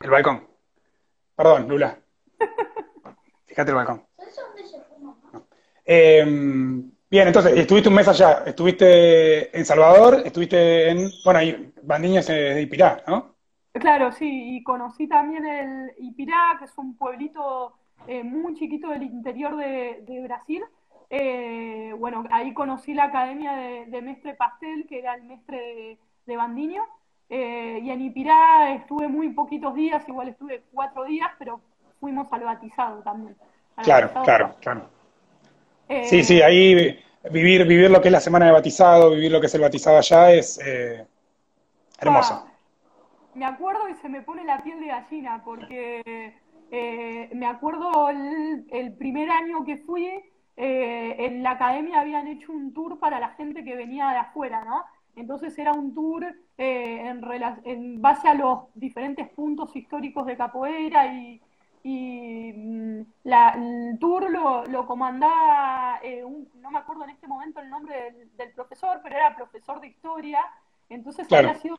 [0.00, 0.48] el balcón.
[1.36, 1.98] Perdón, Lula.
[3.46, 4.06] Fíjate el balcón.
[5.84, 12.28] Eh, Bien, entonces, estuviste un mes allá, estuviste en Salvador, estuviste en, bueno, ahí, Bandiñas
[12.28, 13.34] de Ipirá, ¿no?
[13.72, 17.74] Claro, sí, y conocí también el Ipirá, que es un pueblito
[18.06, 20.62] eh, muy chiquito del interior de, Brasil.
[21.10, 26.36] Eh, bueno, ahí conocí la academia de, Mestre Pastel, que era el mestre de, de
[26.36, 26.84] Bandiño.
[27.32, 31.60] Eh, y en Ipirá estuve muy poquitos días, igual estuve cuatro días, pero
[32.00, 33.36] fuimos al batizado también.
[33.76, 34.82] claro, claro, claro.
[36.04, 36.98] Sí, sí, ahí
[37.30, 39.98] vivir, vivir lo que es la semana de batizado, vivir lo que es el batizado
[39.98, 41.06] allá es eh,
[42.00, 42.34] hermoso.
[42.34, 42.52] Ah,
[43.34, 46.34] me acuerdo y se me pone la piel de gallina, porque
[46.72, 50.08] eh, me acuerdo el, primer año que fui,
[50.56, 54.84] en la academia habían hecho un tour para la gente que venía de afuera, ¿no?
[55.16, 56.24] Entonces era un tour
[56.56, 57.22] en,
[57.64, 61.40] en base a los diferentes puntos históricos de capoeira y,
[61.82, 66.22] y mm, el tour lo, comandaba, eh,
[66.56, 70.40] no me acuerdo en este momento el nombre del, profesor, pero era profesor de historia,
[70.88, 71.26] entonces
[71.60, 71.78] sido,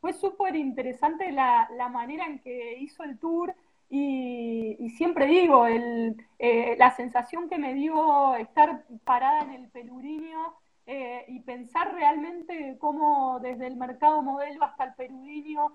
[0.00, 3.54] fue súper interesante la, manera en que hizo el tour
[3.88, 10.54] y, siempre digo, el, eh, la sensación que me dio estar parada en el pelurinio
[10.86, 15.72] eh, y pensar realmente cómo desde el mercado modelo hasta el pelurinio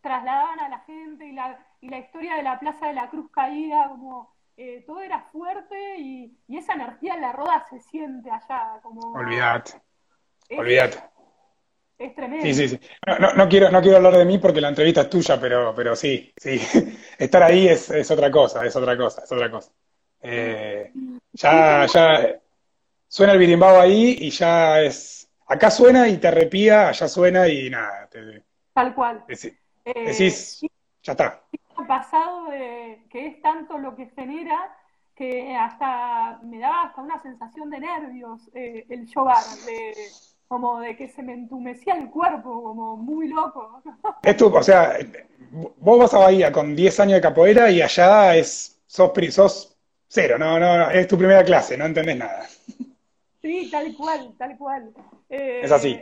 [0.00, 3.30] trasladaban a la gente y la, y la historia de la Plaza de la Cruz
[3.30, 8.80] caída, como eh, todo era fuerte y, esa energía en la roda se siente allá.
[8.82, 9.72] Como, olvídate,
[10.56, 10.98] olvídate.
[11.98, 12.44] Es tremendo.
[12.44, 12.80] Sí, sí, sí.
[13.06, 15.96] No, no, quiero, no quiero hablar de mí porque la entrevista es tuya, pero, pero
[15.96, 16.60] sí, sí.
[17.18, 19.72] Estar ahí es, es otra cosa, es otra cosa, es otra cosa.
[20.20, 20.92] Eh,
[21.32, 22.40] ya, ya
[23.08, 25.28] suena el birimbao ahí y ya es.
[25.46, 28.08] Acá suena y te arrepía, allá suena y nada.
[28.74, 29.24] Tal cual.
[29.28, 30.60] Eh, decís,
[31.02, 31.42] ya está.
[31.86, 34.76] Pasado de que es tanto lo que genera
[35.14, 39.94] que hasta me daba hasta una sensación de nervios eh, el yoga, de,
[40.46, 43.82] como de que se me entumecía el cuerpo, como muy loco.
[44.22, 44.98] Es o sea,
[45.50, 50.36] vos vas a Bahía con 10 años de capoeira y allá es, sos, sos cero,
[50.38, 52.46] no, no, es tu primera clase, no entendés nada.
[53.48, 54.92] Sí, tal cual, tal cual.
[55.30, 55.98] Eh, es así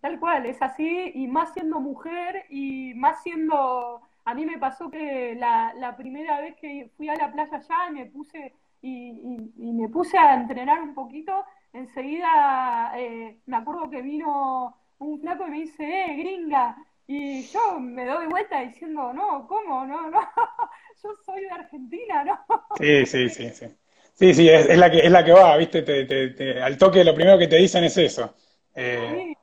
[0.00, 4.90] tal cual, es así, y más siendo mujer y más siendo, a mí me pasó
[4.90, 9.12] que la, primera vez que fui a la playa allá y me puse, y,
[9.56, 15.50] me puse a entrenar un poquito, enseguida eh, me acuerdo que vino un flaco y
[15.50, 19.86] me dice, eh, gringa, y yo me doy vuelta diciendo, no, ¿cómo?
[19.86, 20.20] No, no,
[21.02, 22.38] yo soy de Argentina, ¿no?
[22.78, 23.66] Sí, sí, sí, sí.
[24.14, 25.82] Sí, sí, es, la, que, es la que va, ¿viste?
[25.82, 28.34] Te, al toque lo primero que te dicen es eso.
[28.74, 29.34] Eh,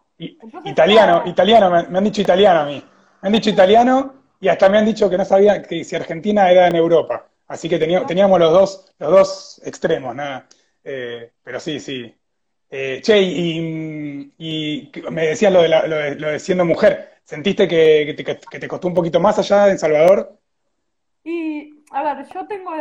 [0.66, 2.84] italiano, italiano, me, han dicho italiano a mí.
[3.22, 6.50] Me han dicho italiano y hasta me han dicho que no sabía que si Argentina
[6.50, 7.28] era en Europa.
[7.48, 10.48] Así que teníamos los dos, los dos extremos, nada.
[10.84, 12.16] Eh, pero sí, sí.
[12.70, 17.12] Eh, che, y, me decías lo de, lo, de, siendo mujer.
[17.26, 18.16] ¿Sentiste que,
[18.60, 20.40] te, costó un poquito más allá en Salvador?
[21.24, 22.72] Y, a ver, yo tengo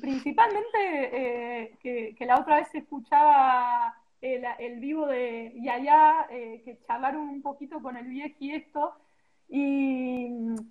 [0.00, 7.28] principalmente eh, que, que, la otra vez escuchaba el, vivo de Yaya, eh, que charlaron
[7.28, 8.94] un poquito con el viejo y esto.
[9.48, 10.30] Y,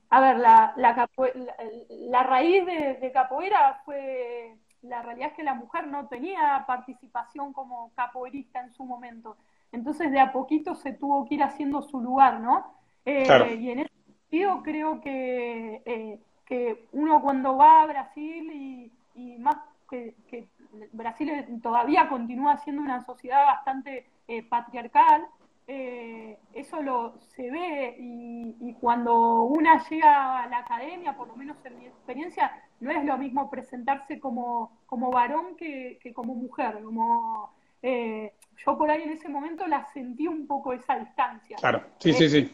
[0.10, 6.08] a ver, la, la, raíz de, capoeira fue, la realidad es que la mujer no
[6.08, 9.38] tenía participación como capoeirista en su momento.
[9.72, 12.74] Entonces, de a poquito se tuvo que ir haciendo su lugar, ¿no?
[13.06, 16.20] Eh, y en ese sentido creo que, eh,
[16.52, 19.56] que uno cuando va a Brasil y, más
[19.90, 20.50] que, que
[20.92, 21.32] Brasil
[21.64, 25.26] todavía continúa siendo una sociedad bastante eh, patriarcal,
[25.66, 31.56] eh, eso lo se ve y, cuando una llega a la academia, por lo menos
[31.64, 36.84] en mi experiencia, no es lo mismo presentarse como, como varón que, como mujer.
[36.84, 41.56] Como, eh, yo por ahí en ese momento la sentí un poco esa distancia.
[41.56, 42.54] Claro, sí, sí, sí.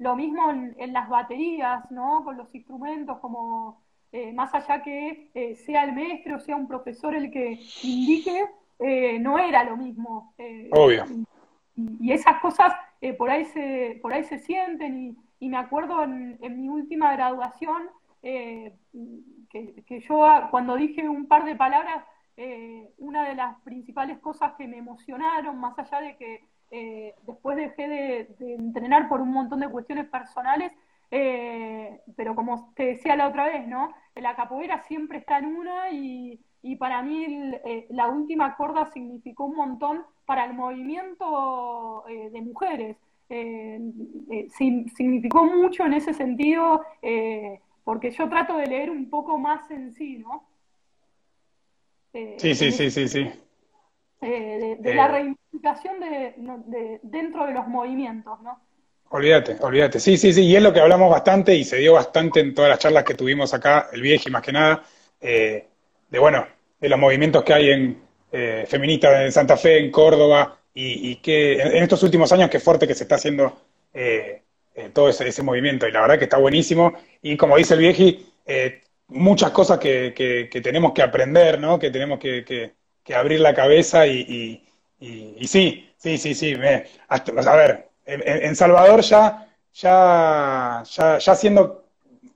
[0.00, 2.24] Lo mismo en, en, las baterías, ¿no?
[2.24, 3.80] Con los instrumentos, como
[4.12, 8.44] eh, más allá que eh, sea el maestro, o sea un profesor el que indique,
[8.80, 10.34] eh, no era lo mismo.
[10.72, 11.04] Obvio.
[11.76, 12.72] Y, esas cosas
[13.16, 17.88] por, ahí se, por ahí se sienten y, me acuerdo en, mi última graduación
[18.20, 18.74] que,
[19.48, 22.04] que, yo cuando dije un par de palabras,
[22.98, 28.54] una de las principales cosas que me emocionaron, más allá de que después dejé de
[28.54, 30.72] entrenar por un montón de cuestiones personales,
[31.10, 33.92] eh, pero como te decía la otra vez, ¿no?
[34.14, 36.38] La capoeira siempre está en una y,
[36.78, 42.96] para mí eh, la última corda significó un montón para el movimiento eh, de mujeres.
[44.56, 46.82] significó mucho en ese sentido,
[47.84, 50.48] porque yo trato de leer un poco más en sí, ¿no?
[52.12, 53.30] sí, sí, sí, sí, sí.
[54.20, 58.60] De, la reivindicación de, dentro de los movimientos, ¿no?
[59.12, 59.98] Olvídate, olvídate.
[59.98, 62.70] Sí, sí, sí, y es lo que hablamos bastante y se dio bastante en todas
[62.70, 64.84] las charlas que tuvimos acá, el viejo más que nada,
[65.20, 65.66] eh,
[66.08, 66.46] de bueno,
[66.80, 71.60] de los movimientos que hay en eh, feministas en Santa Fe, en Córdoba, y, que
[71.60, 73.60] en, estos últimos años qué fuerte que se está haciendo
[73.92, 74.42] eh,
[74.92, 78.26] todo ese, movimiento, y la verdad que está buenísimo, y como dice el vieji,
[79.08, 81.80] muchas cosas que, que, tenemos que aprender, ¿no?
[81.80, 82.74] Que tenemos que,
[83.14, 84.62] abrir la cabeza y,
[85.00, 91.84] y, sí, sí, sí, sí, me, hasta, a ver, en, Salvador ya, ya, ya, siendo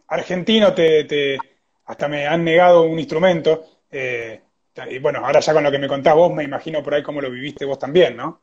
[0.09, 1.39] argentino, te,
[1.87, 3.65] hasta me han negado un instrumento.
[3.91, 4.41] Eh,
[4.91, 7.21] y bueno, ahora ya con lo que me contás vos, me imagino por ahí cómo
[7.21, 8.41] lo viviste vos también, ¿no?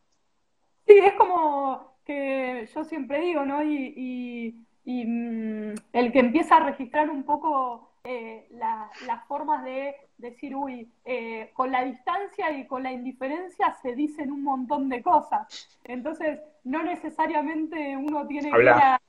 [0.88, 3.63] Sí, es como que yo siempre digo, ¿no?
[3.63, 10.91] Y, mm, el que empieza a registrar un poco eh, las formas de decir, uy,
[11.05, 15.79] eh, con la distancia y con la indiferencia se dicen un montón de cosas.
[15.83, 18.99] Entonces, no necesariamente uno tiene que ir a,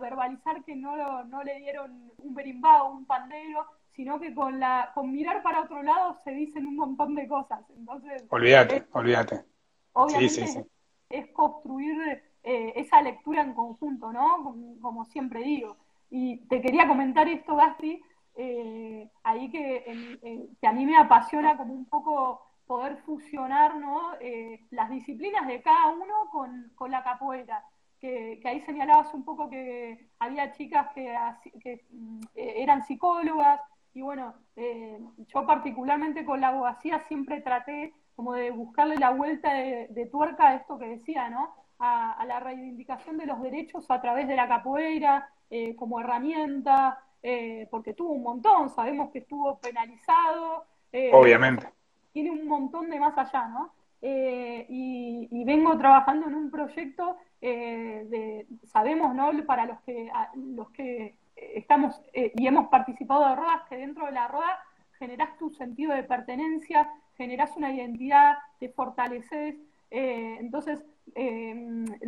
[0.00, 5.12] verbalizar que no, no le dieron un berimbau, un pandero, sino que con la con
[5.12, 7.60] mirar para otro lado se dicen un montón de cosas.
[7.76, 9.44] Entonces, olvídate, olvídate.
[9.92, 10.66] Obviamente
[11.08, 14.78] es construir eh, esa lectura en conjunto, ¿no?
[14.80, 15.76] Como, siempre digo.
[16.10, 18.00] Y te quería comentar esto, Gasti,
[18.36, 24.14] eh, ahí que, que a mí me apasiona como un poco poder fusionar ¿no?
[24.20, 27.64] Eh, las disciplinas de cada uno con, con la capoeira.
[28.00, 31.16] Que, que, ahí señalabas un poco que había chicas que,
[31.62, 31.86] que
[32.34, 33.60] eran psicólogas,
[33.96, 39.54] y bueno, eh, yo particularmente con la abogacía siempre traté como de buscarle la vuelta
[39.54, 41.54] de, tuerca a esto que decía, ¿no?
[41.78, 47.68] A, la reivindicación de los derechos a través de la capoeira eh, como herramienta, eh,
[47.70, 50.64] porque tuvo un montón, sabemos que estuvo penalizado.
[51.12, 51.68] Obviamente.
[52.12, 53.72] Tiene un montón de más allá, ¿no?
[54.00, 59.30] y, vengo trabajando en un proyecto de, sabemos, ¿no?
[59.44, 64.12] Para los que, los que estamos eh, y hemos participado de rodas que dentro de
[64.12, 64.58] la roda
[64.98, 69.56] generás tu sentido de pertenencia, generás una identidad, te fortaleces.
[69.90, 71.54] Eh, entonces, eh,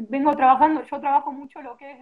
[0.08, 1.98] vengo trabajando, yo trabajo mucho lo que es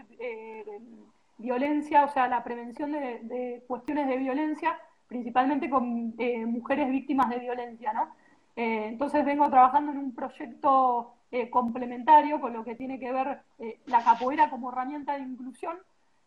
[1.38, 6.14] violencia, o sea, la prevención de, cuestiones de violencia, principalmente con
[6.46, 8.08] mujeres víctimas de violencia, ¿no?
[8.56, 11.12] entonces vengo trabajando en un proyecto
[11.50, 13.42] complementario con lo que tiene que ver
[13.84, 15.76] la capoeira como herramienta de inclusión,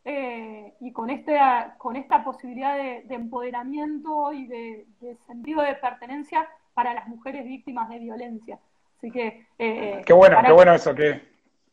[0.06, 1.38] eh, y con, este,
[1.78, 4.88] con esta posibilidad de, empoderamiento y de,
[5.28, 8.60] sentido de pertenencia para las mujeres víctimas de violencia.
[9.00, 9.48] Así que...
[9.58, 11.22] Eh, qué bueno, qué bueno eso, qué,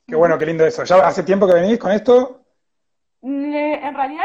[0.06, 0.84] qué bueno, qué lindo eso.
[0.84, 2.40] ¿Ya hace tiempo que venís con esto?
[3.22, 4.24] en realidad,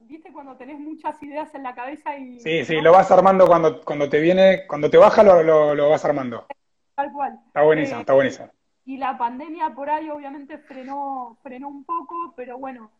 [0.00, 2.38] viste, cuando tenés muchas ideas en la cabeza y...
[2.38, 5.42] Sí, sí, lo vas armando cuando, cuando te viene, cuando te baja lo,
[5.74, 6.46] lo, vas armando.
[6.94, 7.40] Tal cual.
[7.46, 8.50] Está buenísimo, está buenísimo.
[8.84, 12.90] Y la pandemia por ahí obviamente frenó, frenó un poco, pero bueno,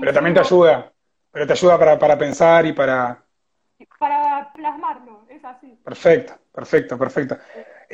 [0.00, 0.92] pero también te ayuda,
[1.30, 3.24] pero te ayuda para, pensar y para...
[3.98, 5.76] Para plasmarlo, es así.
[5.84, 7.36] Perfecto, perfecto, perfecto.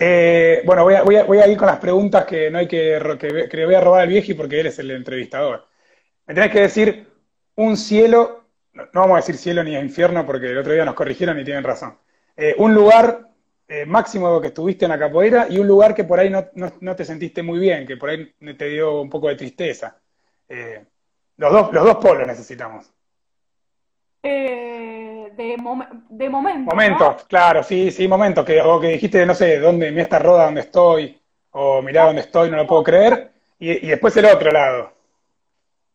[0.01, 3.67] Eh, bueno, voy a, a, ir con las preguntas que no hay que, que, le
[3.67, 5.67] voy a robar al viejo porque él es el entrevistador.
[6.27, 7.09] Me tenés que decir
[7.57, 11.41] un cielo, no, vamos a decir cielo ni infierno porque el otro día nos corrigieron
[11.41, 11.99] y tienen razón.
[12.37, 13.29] Eh, un lugar
[13.67, 16.95] eh, máximo que estuviste en la capoeira y un lugar que por ahí no, no,
[16.97, 20.01] te sentiste muy bien, que por ahí te dio un poco de tristeza.
[20.49, 20.87] Eh,
[21.39, 22.89] los dos, los dos polos necesitamos.
[24.23, 25.57] Eh, de,
[26.09, 26.71] de momento.
[26.71, 28.45] Momentos, claro, sí, sí, momentos.
[28.45, 31.21] Que, o que dijiste, no sé, dónde, mira esta roda donde estoy,
[31.53, 33.33] o mirá dónde estoy, no lo puedo creer.
[33.59, 34.93] Y, después el otro lado.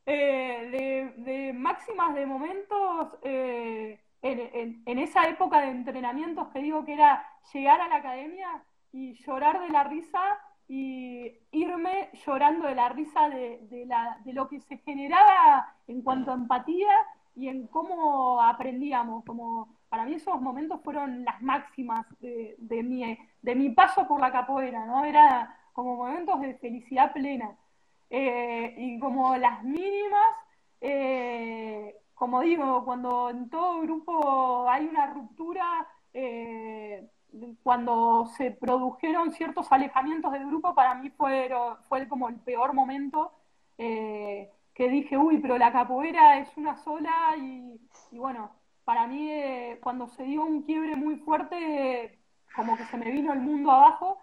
[0.05, 6.93] Eh, de, máximas de momentos, eh, en, en, esa época de entrenamientos que digo que
[6.93, 10.19] era llegar a la academia y llorar de la risa
[10.67, 16.31] y irme llorando de la risa de, la, de lo que se generaba en cuanto
[16.31, 16.89] a empatía
[17.35, 19.23] y en cómo aprendíamos.
[19.25, 24.85] Como para mí esos momentos fueron las máximas de, de, mi, paso por la capoeira,
[24.85, 25.05] ¿no?
[25.05, 27.55] Era como momentos de felicidad plena.
[28.09, 30.35] Eh, y como las mínimas,
[30.81, 37.07] eh, como digo, cuando en todo grupo hay una ruptura, eh,
[37.63, 41.49] cuando se produjeron ciertos alejamientos del grupo, para mí fue,
[41.89, 43.31] fue como el peor momento,
[44.73, 47.79] que dije, uy, pero la capoeira es una sola y,
[48.11, 48.51] bueno,
[48.83, 52.19] para mí eh, cuando se dio un quiebre muy fuerte,
[52.55, 54.19] como que se me vino el mundo abajo.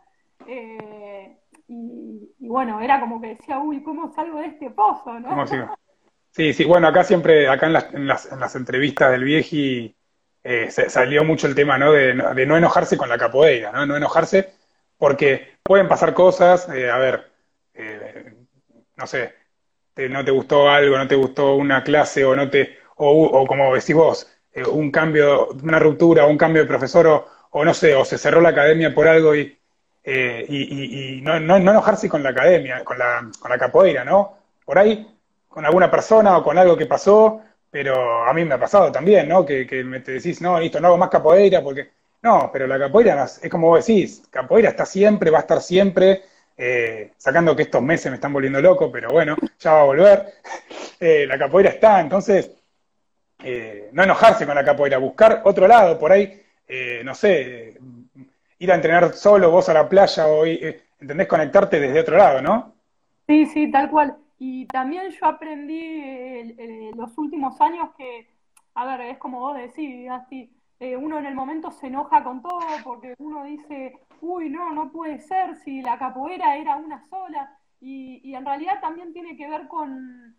[0.46, 1.36] Eh,
[1.68, 5.20] y, bueno, era como que decía, uy, ¿cómo salgo de este pozo?
[5.20, 5.46] ¿no?
[6.32, 9.96] Sí, sí, bueno, acá siempre, acá en las, en las, en las entrevistas del Vieji,
[10.42, 11.92] eh, salió mucho el tema ¿no?
[11.92, 13.84] De, no enojarse con la capoeira, ¿no?
[13.84, 14.54] no enojarse
[14.96, 17.32] porque pueden pasar cosas, eh, a ver,
[18.96, 19.34] no sé,
[19.96, 23.94] no te gustó algo, no te gustó una clase o no te, o, como decís
[23.94, 24.30] vos,
[24.72, 28.18] un cambio, una ruptura, o un cambio de profesor o, o, no sé, o se
[28.18, 29.56] cerró la academia por algo y,
[30.04, 34.36] y, y no, no, no, enojarse con la academia, con la, con la capoeira, ¿no?
[34.64, 35.06] Por ahí,
[35.48, 39.28] con alguna persona o con algo que pasó, pero a mí me ha pasado también,
[39.28, 39.44] ¿no?
[39.44, 41.90] Que, que me te decís, no, listo, no hago más capoeira porque...
[42.22, 46.22] No, pero la capoeira es como vos decís, capoeira está siempre, va a estar siempre,
[46.62, 50.34] eh, sacando que estos meses me están volviendo loco, pero bueno, ya va a volver.
[51.02, 52.50] Eh, la capoeira está, entonces,
[53.42, 56.42] eh, no enojarse con la capoeira, buscar otro lado, por ahí,
[57.02, 57.78] no sé,
[58.58, 61.26] ir a entrenar solo, vos a la playa, o, ¿entendés?
[61.26, 62.74] Conectarte desde otro lado, ¿no?
[63.26, 64.14] Sí, sí, tal cual.
[64.38, 66.54] Y también yo aprendí
[66.94, 68.28] los últimos años que,
[68.74, 70.50] a ver, es como vos decís, así,
[70.80, 75.18] uno en el momento se enoja con todo porque uno dice, uy, no, no puede
[75.20, 77.56] ser si la capoeira era una sola.
[77.80, 80.34] Y, y en realidad también tiene que ver con,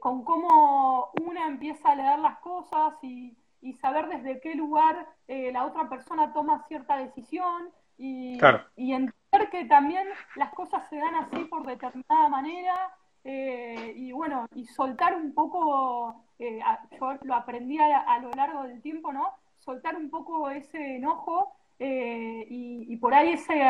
[0.00, 5.50] con cómo una empieza a leer las cosas y, y saber desde qué lugar eh,
[5.52, 8.38] la otra persona toma cierta decisión y,
[8.76, 14.46] y, entender que también las cosas se dan así por determinada manera eh, y bueno,
[14.54, 16.60] y soltar un poco, eh,
[16.98, 19.32] yo lo aprendí a, lo largo del tiempo, ¿no?
[19.68, 23.62] Soltar un poco ese enojo y, y, por ahí ese,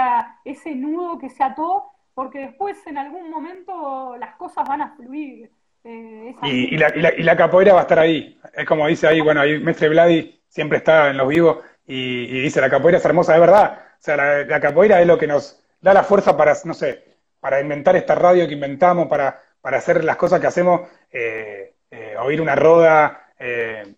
[0.45, 5.51] ese nudo que se ató, porque después en algún momento las cosas van a fluir.
[5.83, 8.41] Eh, y, la, y, la, capoeira va a estar ahí.
[8.55, 12.61] Es como dice ahí, bueno, ahí Mestre Vladi siempre está en los vivos y, dice,
[12.61, 13.81] la capoeira es hermosa, de verdad.
[13.99, 17.61] O sea, la, capoeira es lo que nos da la fuerza para, no sé, para
[17.61, 22.41] inventar esta radio que inventamos, para, para hacer las cosas que hacemos, eh, eh, oír
[22.41, 23.28] una roda,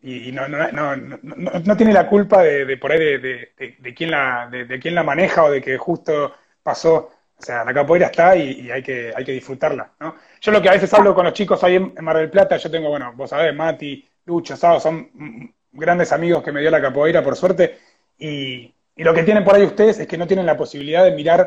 [0.03, 4.11] y, no, no, no, no, tiene la culpa de, por ahí de, de, de quién
[4.11, 7.11] la, de, quién la maneja o de que justo pasó
[7.41, 10.15] o sea, la capoeira está y, hay, que, hay que disfrutarla, ¿no?
[10.43, 12.71] Yo lo que a veces hablo con los chicos ahí en, Mar del Plata, yo
[12.71, 15.11] tengo, bueno, vos sabés, Mati, Lucho, Sado, son
[15.73, 17.79] grandes amigos que me dio la capoeira, por suerte,
[18.19, 21.47] y, lo que tienen por ahí ustedes es que no tienen la posibilidad de mirar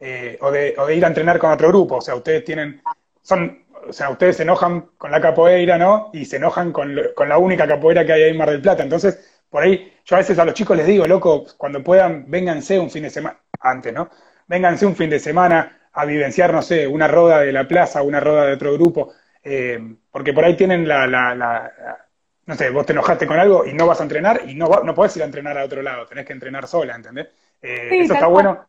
[0.00, 2.82] eh, o, de, o, de, ir a entrenar con otro grupo, o sea, ustedes tienen,
[3.22, 6.10] son, o sea, ustedes se enojan con la capoeira, ¿no?
[6.12, 8.82] Y se enojan con, con la única capoeira que hay ahí en Mar del Plata,
[8.82, 12.78] entonces, por ahí, yo a veces a los chicos les digo, loco, cuando puedan, vénganse
[12.78, 14.10] un fin de semana, antes, ¿no?
[14.48, 18.18] vénganse un fin de semana a vivenciar, no sé, una roda de la plaza, una
[18.18, 19.12] roda de otro grupo,
[19.42, 19.78] eh,
[20.10, 21.98] porque por ahí tienen la, la,
[22.46, 24.94] no sé, vos te enojaste con algo y no vas a entrenar y no, no
[24.94, 27.28] podés ir a entrenar a otro lado, tenés que entrenar sola, ¿entendés?
[27.60, 28.66] Eh, eso está bueno.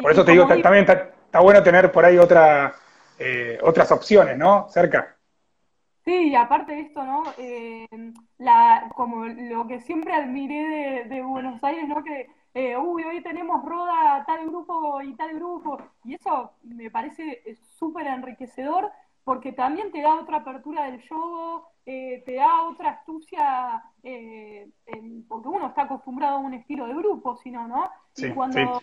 [0.00, 2.74] por eso te digo, también está, bueno tener por ahí otra,
[3.18, 4.68] eh, otras opciones, ¿no?
[4.68, 5.16] Cerca.
[6.04, 7.22] Sí, y aparte de esto, ¿no?
[8.38, 12.02] la, como lo que siempre admiré de, de Buenos Aires, ¿no?
[12.02, 17.42] Que eh, uy, hoy tenemos roda tal grupo y tal grupo, y eso me parece
[17.44, 18.90] eh, súper enriquecedor
[19.22, 21.02] porque también te da otra apertura del
[21.84, 23.84] eh, te da otra astucia,
[25.28, 27.90] porque uno está acostumbrado a un estilo de grupo, si no, ¿no?
[28.16, 28.82] y cuando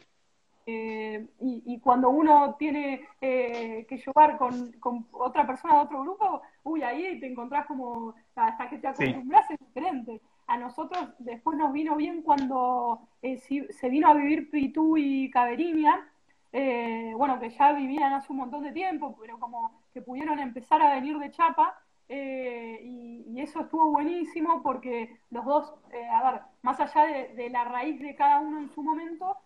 [0.66, 7.28] y, cuando uno tiene que jugar con, otra persona de otro grupo, uy, ahí te
[7.28, 10.22] encontrás como, hasta que te acostumbras es diferente.
[10.48, 16.08] A nosotros después nos vino bien cuando eh, se vino a vivir Pitú y Caveriña,
[16.54, 20.82] eh, bueno, que ya vivían hace un montón de tiempo, pero como que pudieron empezar
[20.82, 25.74] a venir de Chapa, eh, y, eso estuvo buenísimo porque los dos,
[26.12, 27.04] a ver, más allá
[27.36, 29.38] de, la raíz de cada uno en su momento,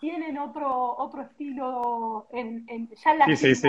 [0.00, 3.68] tienen otro otro estilo en, ya en la sí, sí, sí.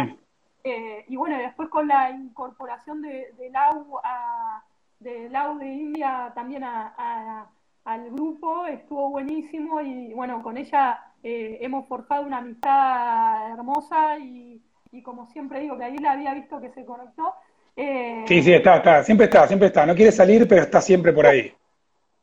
[1.10, 4.64] y bueno, después con la incorporación de, de Lau a
[5.04, 11.88] de Lau de India también al grupo, estuvo buenísimo y bueno, con ella eh, hemos
[11.88, 14.62] forjado una amistad hermosa y,
[15.04, 17.34] como siempre digo, que ahí la había visto que se conectó.
[17.76, 21.12] Eh, sí, sí, está, está, siempre está, siempre está, no quiere salir, pero está siempre
[21.12, 21.52] por ahí.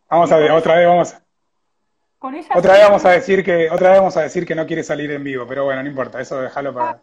[0.09, 1.17] Vamos a ver, otra vez vamos
[2.21, 4.67] con ella otra vez vamos a decir que otra vez vamos a decir que no
[4.67, 7.01] quiere salir en vivo, pero bueno, no importa, eso déjalo para.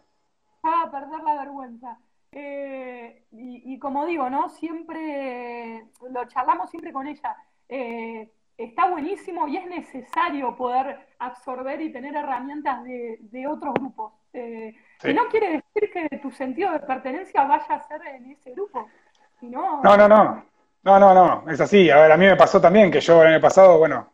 [0.64, 1.98] Va a perder la vergüenza.
[2.30, 4.48] Eh, y, como digo, ¿no?
[4.48, 7.36] Siempre lo charlamos siempre con ella.
[7.68, 14.12] Eh, está buenísimo y es necesario poder absorber y tener herramientas de, otros grupos.
[14.32, 18.52] Eh, Y no quiere decir que tu sentido de pertenencia vaya a ser en ese
[18.52, 18.88] grupo.
[19.40, 20.44] no, no, no.
[20.84, 21.50] No, no, no.
[21.50, 21.90] Es así.
[21.90, 24.12] A ver, a mí me pasó también que yo el año pasado, bueno,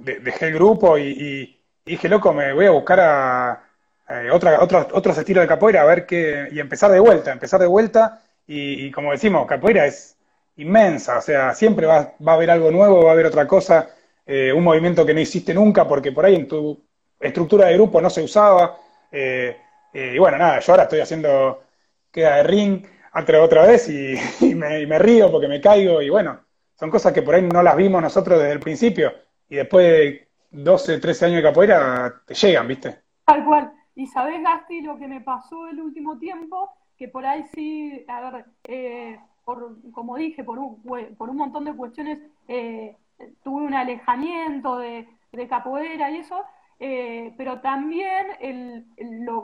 [0.00, 3.70] dejé el grupo y dije, loco, me voy a buscar a
[4.10, 7.68] eh, otra, otros estilos de capoeira, a ver qué, y empezar de vuelta, empezar de
[7.68, 10.16] vuelta, y, como decimos, capoeira es
[10.56, 13.90] inmensa, o sea, siempre va, va a haber algo nuevo, va a haber otra cosa,
[14.26, 16.82] eh, un movimiento que no hiciste nunca, porque por ahí en tu
[17.20, 18.78] estructura de grupo no se usaba,
[19.12, 19.56] eh,
[19.92, 21.62] y bueno, nada, yo ahora estoy haciendo
[22.10, 22.84] queda de ring
[23.14, 23.88] otra, otra vez
[24.40, 26.40] y, me, y, me, río porque me caigo, y bueno,
[26.76, 29.12] son cosas que por ahí no las vimos nosotros desde el principio,
[29.50, 33.00] y después de 12, 13 años de capoeira te llegan, ¿viste?
[33.24, 33.72] Tal cual.
[33.96, 38.30] Y sabes, Gasti, lo que me pasó el último tiempo, que por ahí sí, a
[38.30, 40.82] ver, eh, por, como dije, por un,
[41.18, 42.96] por un montón de cuestiones, eh,
[43.42, 45.06] tuve un alejamiento de,
[45.48, 46.42] capoeira y eso,
[46.78, 48.86] eh, pero también el,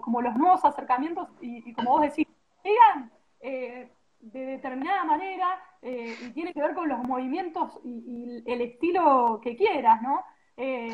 [0.03, 2.27] como los nuevos acercamientos, y, como vos decís,
[2.63, 9.41] llegan, de determinada manera eh, y tiene que ver con los movimientos y, el estilo
[9.41, 10.21] que quieras, ¿no?
[10.57, 10.91] Eh,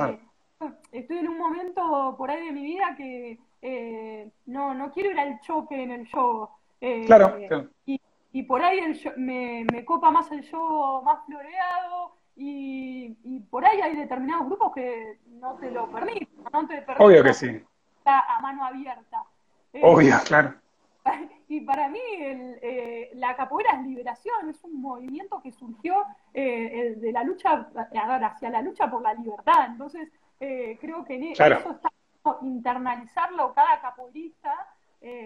[0.92, 3.38] estoy en un momento por ahí de mi vida que
[4.44, 6.46] no, no quiero ir al choque en el show.
[7.06, 7.38] claro,
[7.86, 7.98] Y,
[8.32, 13.64] y, por ahí el me, me copa más el show más floreado y, y, por
[13.64, 17.06] ahí hay determinados grupos que no te lo permiten, no te permiten.
[17.06, 17.62] Obvio que sí.
[18.04, 19.24] A mano abierta.
[19.80, 20.61] Obvio, claro.
[21.48, 25.96] Y para mí el, eh, la capoeira es liberación, es un movimiento que surgió
[26.32, 29.66] eh, de la lucha, hacia la lucha por la libertad.
[29.66, 30.08] Entonces,
[30.40, 31.90] eh, creo que en eso está
[32.42, 34.54] internalizarlo cada capoeirista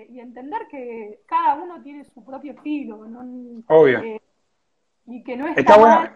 [0.09, 3.07] y entender que cada uno tiene su propio estilo.
[3.69, 4.19] Obvio.
[5.07, 6.09] y que no es está bueno,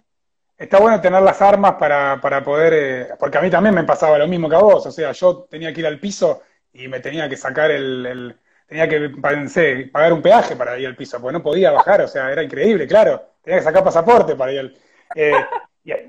[0.57, 4.27] Está bueno tener las armas para, para poder, porque a mí también me pasaba lo
[4.27, 6.41] mismo que a vos, o sea, yo tenía que ir al piso
[6.73, 8.39] y me tenía que sacar el
[8.71, 12.09] tenía que pensé, pagar un peaje para ir al piso, porque no podía bajar, o
[12.09, 13.21] sea, era increíble, claro.
[13.43, 14.77] Tenía que sacar pasaporte para ir al...
[15.17, 15.35] Eh,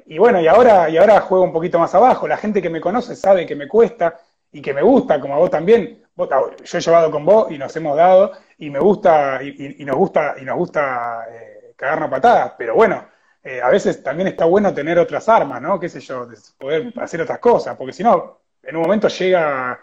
[0.06, 2.28] y, bueno, y ahora, y ahora juego un poquito más abajo.
[2.28, 4.20] La gente que me conoce sabe que me cuesta
[4.52, 6.04] y que me gusta, como a vos también.
[6.16, 10.36] yo he llevado con vos y nos hemos dado, y me gusta, y, nos gusta,
[10.40, 13.08] y nos gusta eh, cagarnos patadas, pero bueno,
[13.44, 15.80] eh, a veces también está bueno tener otras armas, ¿no?
[15.80, 16.28] Qué sé yo,
[16.60, 19.80] poder hacer otras cosas, porque si no, en un momento llega,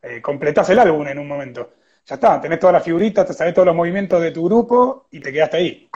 [0.00, 1.79] eh, completás el álbum en un momento
[2.10, 5.20] ya está, tenés todas las figuritas, te sabes todos los movimientos de tu grupo y
[5.20, 5.88] te quedaste ahí.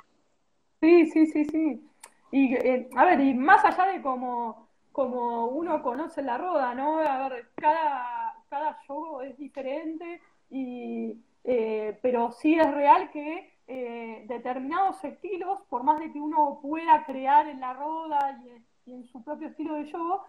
[0.81, 1.91] Sí, sí, sí, sí.
[2.31, 7.01] Y eh, a ver, y más allá de como, como uno conoce la roda, ¿no?
[7.01, 14.25] A ver, cada, cada show es diferente, y, eh, pero sí es real que eh,
[14.29, 18.41] determinados estilos, por más de que uno pueda crear en la roda
[18.87, 20.21] y, en su propio estilo de show,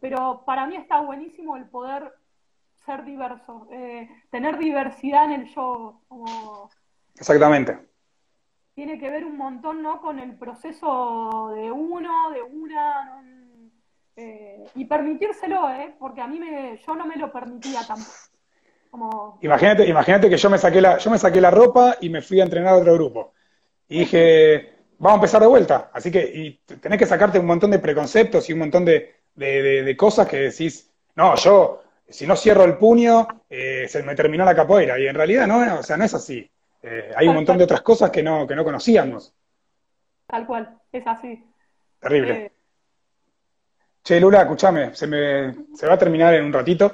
[0.00, 2.12] pero para mí está buenísimo el poder
[2.86, 6.00] ser diverso, eh, tener diversidad en el show.
[7.18, 7.76] Exactamente.
[8.74, 10.00] Tiene que ver un montón, ¿no?
[10.00, 13.22] Con el proceso de uno, de una,
[14.14, 15.94] eh, y permitírselo, ¿eh?
[15.98, 19.38] Porque a mí me, yo no me lo permitía tampoco.
[19.42, 22.40] Imagínate, imagínate que yo me saqué la, yo me saqué la ropa y me fui
[22.40, 23.32] a entrenar a otro grupo.
[23.88, 25.90] Y dije, vamos a empezar de vuelta.
[25.92, 29.96] Así que y tenés que sacarte un montón de preconceptos y un montón de, de
[29.98, 34.54] cosas que decís, no, yo si no cierro el puño, eh, se me terminó la
[34.54, 34.98] capoeira.
[34.98, 36.48] Y en realidad no, o sea, no es así.
[36.82, 39.34] Eh, hay un montón de otras cosas que no, que no conocíamos.
[40.26, 41.44] Tal cual, es así.
[42.00, 42.32] Terrible.
[42.32, 42.52] Eh,
[44.02, 46.92] che, Lula, escúchame, se, me, se va a terminar en un ratito.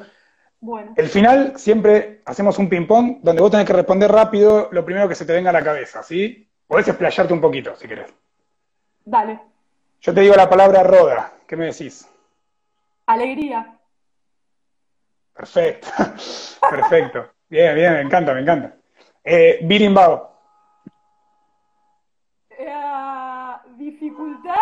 [0.60, 0.94] Bueno.
[0.96, 5.14] El final siempre hacemos un ping-pong donde vos tenés que responder rápido lo primero que
[5.14, 6.48] se te venga a la cabeza, ¿sí?
[6.66, 8.14] Podés explayarte un poquito, si querés.
[9.04, 9.40] Dale.
[10.00, 11.32] Yo te digo la palabra roda.
[11.46, 12.08] ¿Qué me decís?
[13.06, 13.78] Alegría.
[15.34, 15.88] Perfecto,
[16.70, 17.30] perfecto.
[17.48, 18.74] Bien, bien, me encanta, me encanta.
[19.24, 20.30] Eh, birimbao.
[22.50, 24.54] Eh, dificultad,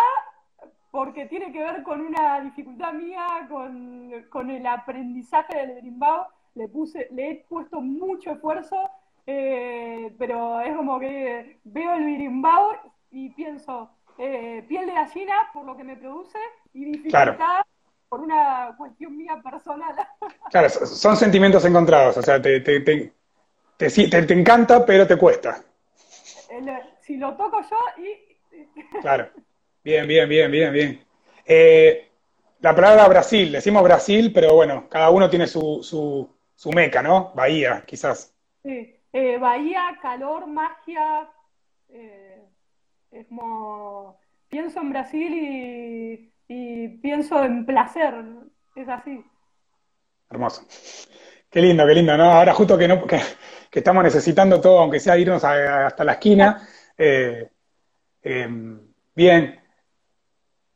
[0.91, 6.29] porque tiene que ver con una dificultad mía, con, el aprendizaje del birimbao.
[6.55, 8.91] Le, puse, le he puesto mucho esfuerzo,
[9.27, 12.73] eh, pero es como que veo el birimbao
[13.11, 16.39] y pienso, eh, piel de gallina por lo que me produce
[16.75, 17.63] y dificultad
[18.11, 19.95] por una cuestión mía personal.
[20.51, 23.13] Claro, son sentimientos encontrados, o sea, te, te, te,
[23.77, 25.63] te, encanta, pero te cuesta.
[27.01, 28.71] si lo toco yo y...
[29.01, 29.31] Claro,
[29.85, 31.05] bien, bien, bien, bien, bien.
[31.47, 32.09] Eh,
[32.59, 37.31] la palabra Brasil, decimos Brasil, pero bueno, cada uno tiene su, su, su meca, ¿no?
[37.37, 38.35] Bahía, quizás.
[38.65, 41.31] Sí, eh, Bahía, calor, magia,
[41.89, 42.43] eh,
[43.13, 44.19] es como...
[44.49, 48.13] Pienso en Brasil y y pienso en placer,
[48.75, 49.25] es así.
[50.29, 50.67] Hermoso.
[51.49, 52.25] Qué lindo, qué lindo, ¿no?
[52.25, 53.21] Ahora justo que, no, que,
[53.71, 56.69] estamos necesitando todo, aunque sea irnos hasta la esquina.
[56.99, 57.49] Eh,
[58.23, 58.81] em,
[59.15, 59.61] bien.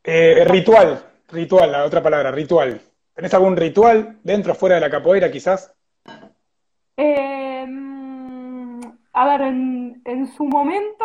[0.04, 2.80] Eh, ritual, ritual, la otra palabra, ritual.
[3.12, 5.74] ¿Tenés algún ritual dentro o fuera de la capoeira quizás?
[6.96, 8.80] Em,
[9.12, 11.04] a ver, en, en su momento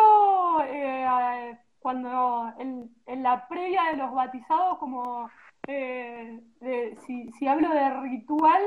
[1.80, 5.28] cuando en, la previa de los batizados, como
[5.66, 6.40] eh,
[7.06, 8.62] si, hablo de ritual,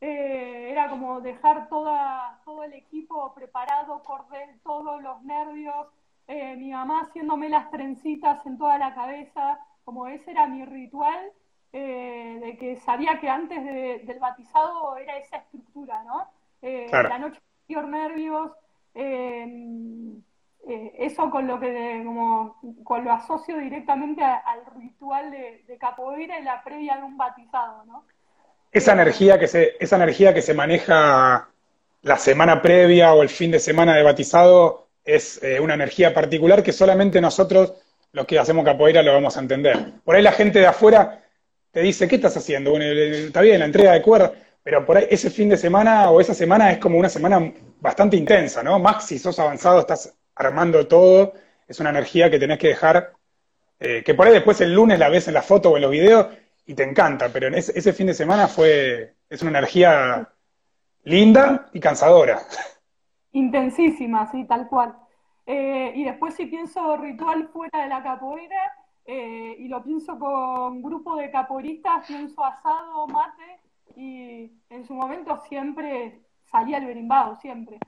[0.00, 5.88] eh, era como dejar toda, todo el equipo preparado, cordel, todos los nervios,
[6.26, 11.32] eh, mi mamá haciéndome las trencitas en toda la cabeza, como ese era mi ritual,
[11.70, 13.64] de que sabía que antes
[14.06, 16.24] del batizado era esa estructura, ¿no?
[16.62, 18.52] La noche anterior nervios,
[20.66, 26.42] eh, eso con lo que como, con lo asocio directamente al ritual de, capoeira y
[26.42, 28.04] la previa de un batizado, ¿no?
[28.72, 31.48] Esa eh, energía que se, esa energía que se maneja
[32.02, 36.62] la semana previa o el fin de semana de batizado es eh, una energía particular
[36.62, 37.74] que solamente nosotros,
[38.12, 39.92] los que hacemos capoeira, lo vamos a entender.
[40.02, 41.24] Por ahí la gente de afuera
[41.72, 42.70] te dice, ¿qué estás haciendo?
[42.70, 46.22] Bueno, está bien, la entrega de cuerda, pero por ahí ese fin de semana o
[46.22, 48.78] esa semana es como una semana bastante intensa, ¿no?
[48.78, 51.34] Más si sos avanzado, estás armando todo,
[51.66, 53.14] es una energía que tenés que dejar,
[53.80, 55.90] eh, que por ahí después el lunes la ves en la foto o en los
[55.90, 56.28] videos
[56.66, 60.28] y te encanta, pero en ese, ese fin de semana fue, es una energía
[61.04, 62.40] linda y cansadora.
[63.32, 64.94] Intensísima, sí, tal cual.
[65.46, 68.72] Eh, y después si pienso ritual fuera de la capoeira,
[69.06, 73.60] eh, y lo pienso con grupo de capoeiristas, pienso asado, mate,
[73.96, 77.78] y en su momento siempre salía el berimbau, siempre.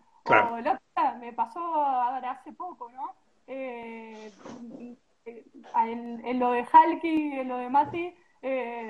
[1.20, 3.14] Me pasó hace poco, ¿no?
[3.46, 4.32] Eh,
[5.24, 8.14] en, lo de Halki, en lo de Mati,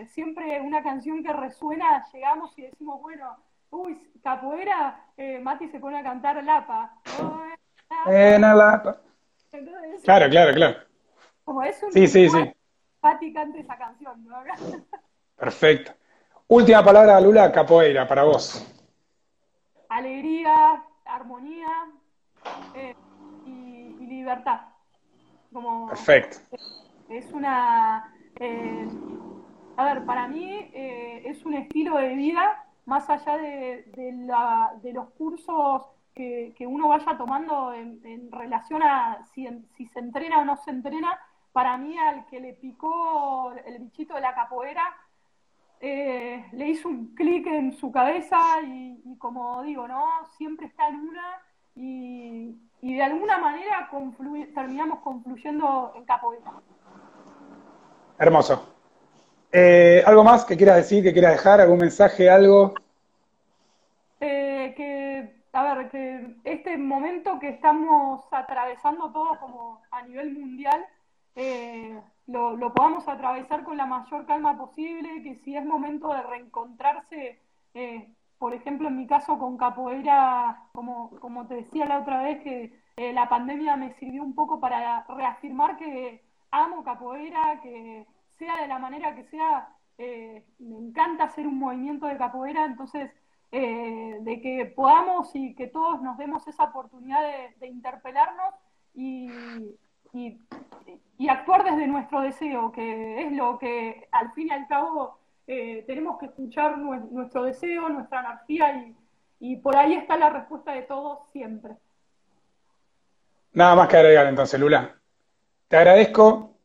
[0.08, 3.36] siempre una canción que resuena, llegamos y decimos, bueno,
[3.70, 6.98] uy, capoeira, eh, Mati se pone a cantar Lapa.
[8.06, 9.00] En la Lapa.
[10.04, 10.78] claro, claro, claro.
[11.44, 12.52] Como es un sí, sí, sí.
[13.02, 14.42] Mati canta esa canción, ¿no?
[15.36, 15.92] Perfecto.
[16.48, 18.64] Última palabra, Lula, capoeira, para vos.
[19.88, 20.82] Alegría,
[21.16, 21.68] armonía
[22.74, 22.94] eh,
[23.44, 24.60] y, libertad.
[25.52, 26.38] Como, Perfecto.
[27.08, 28.12] Es una...
[28.38, 28.88] Eh,
[29.76, 33.84] a ver, para mí eh, es un estilo de vida más allá de,
[34.82, 35.82] de, los cursos
[36.14, 39.46] que, uno vaya tomando en, relación a si,
[39.86, 41.18] se entrena o no se entrena,
[41.52, 44.82] para mí al que le picó el bichito de la capoeira,
[45.80, 50.04] eh, le hizo un clic en su cabeza y, como digo, ¿no?
[50.36, 51.42] Siempre está en una
[51.74, 53.90] y, de alguna manera
[54.54, 56.52] terminamos confluyendo en capoeira.
[58.18, 58.74] Hermoso.
[59.52, 61.60] Eh, ¿Algo más que quieras decir, que quieras dejar?
[61.60, 62.74] ¿Algún mensaje, algo?
[64.20, 70.84] Eh, que, a ver, que este momento que estamos atravesando todos como a nivel mundial,
[71.36, 77.40] eh, lo, podamos atravesar con la mayor calma posible, que si es momento de reencontrarse,
[78.38, 82.72] por ejemplo, en mi caso con capoeira, como, como te decía la otra vez, que
[83.12, 88.06] la pandemia me sirvió un poco para reafirmar que amo capoeira, que
[88.38, 89.68] sea de la manera que sea,
[89.98, 93.10] eh, me encanta hacer un movimiento de capoeira, entonces
[93.52, 97.22] eh, de que podamos y que todos nos demos esa oportunidad
[97.58, 98.54] de, interpelarnos
[98.94, 99.30] y,
[100.16, 105.84] y, actuar desde nuestro deseo, que es lo que al fin y al cabo eh,
[105.86, 108.96] tenemos que escuchar nuestro deseo, nuestra energía y,
[109.40, 111.72] y por ahí está la respuesta de todos siempre.
[113.52, 114.94] Nada más que agregar entonces, Lula.
[115.68, 116.58] Te agradezco.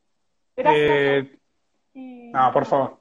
[0.56, 1.28] Gracias.
[1.94, 3.00] No, por favor.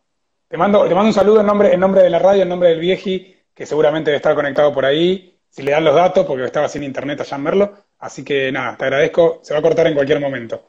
[0.48, 2.70] Te mando, te mando un saludo en nombre, en nombre de la radio, en nombre
[2.70, 6.44] del Vieji, que seguramente debe estar conectado por ahí, si le dan los datos, porque
[6.44, 7.72] estaba sin internet allá en Merlo.
[8.00, 10.62] Así que nada, te agradezco, se va a cortar en cualquier momento.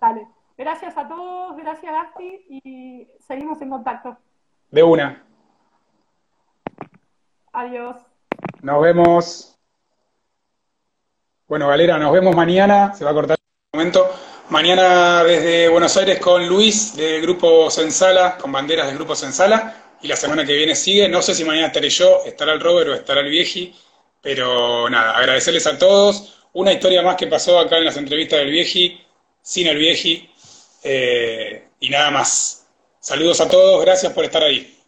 [0.00, 0.26] Dale.
[0.58, 4.16] Gracias a todos, gracias Gasti, y seguimos en contacto.
[4.70, 5.24] De una.
[7.52, 7.96] Adiós.
[8.62, 9.58] Nos vemos.
[11.48, 14.10] Bueno, Galera, nos vemos mañana, se va a cortar en un momento.
[14.50, 19.76] Mañana desde Buenos Aires con Luis del grupo Sensala, con banderas del grupo Sensala.
[20.02, 21.08] Y la semana que viene sigue.
[21.08, 23.74] No sé si mañana estaré yo, estará el Robert o estará el Vieji.
[24.20, 26.41] Pero nada, agradecerles a todos.
[26.54, 29.00] Una historia más que pasó acá en las entrevistas del Vieji,
[29.40, 30.28] sin el Vieji.
[30.84, 32.66] Eh, y nada más.
[33.00, 34.81] Saludos a todos, gracias por estar ahí.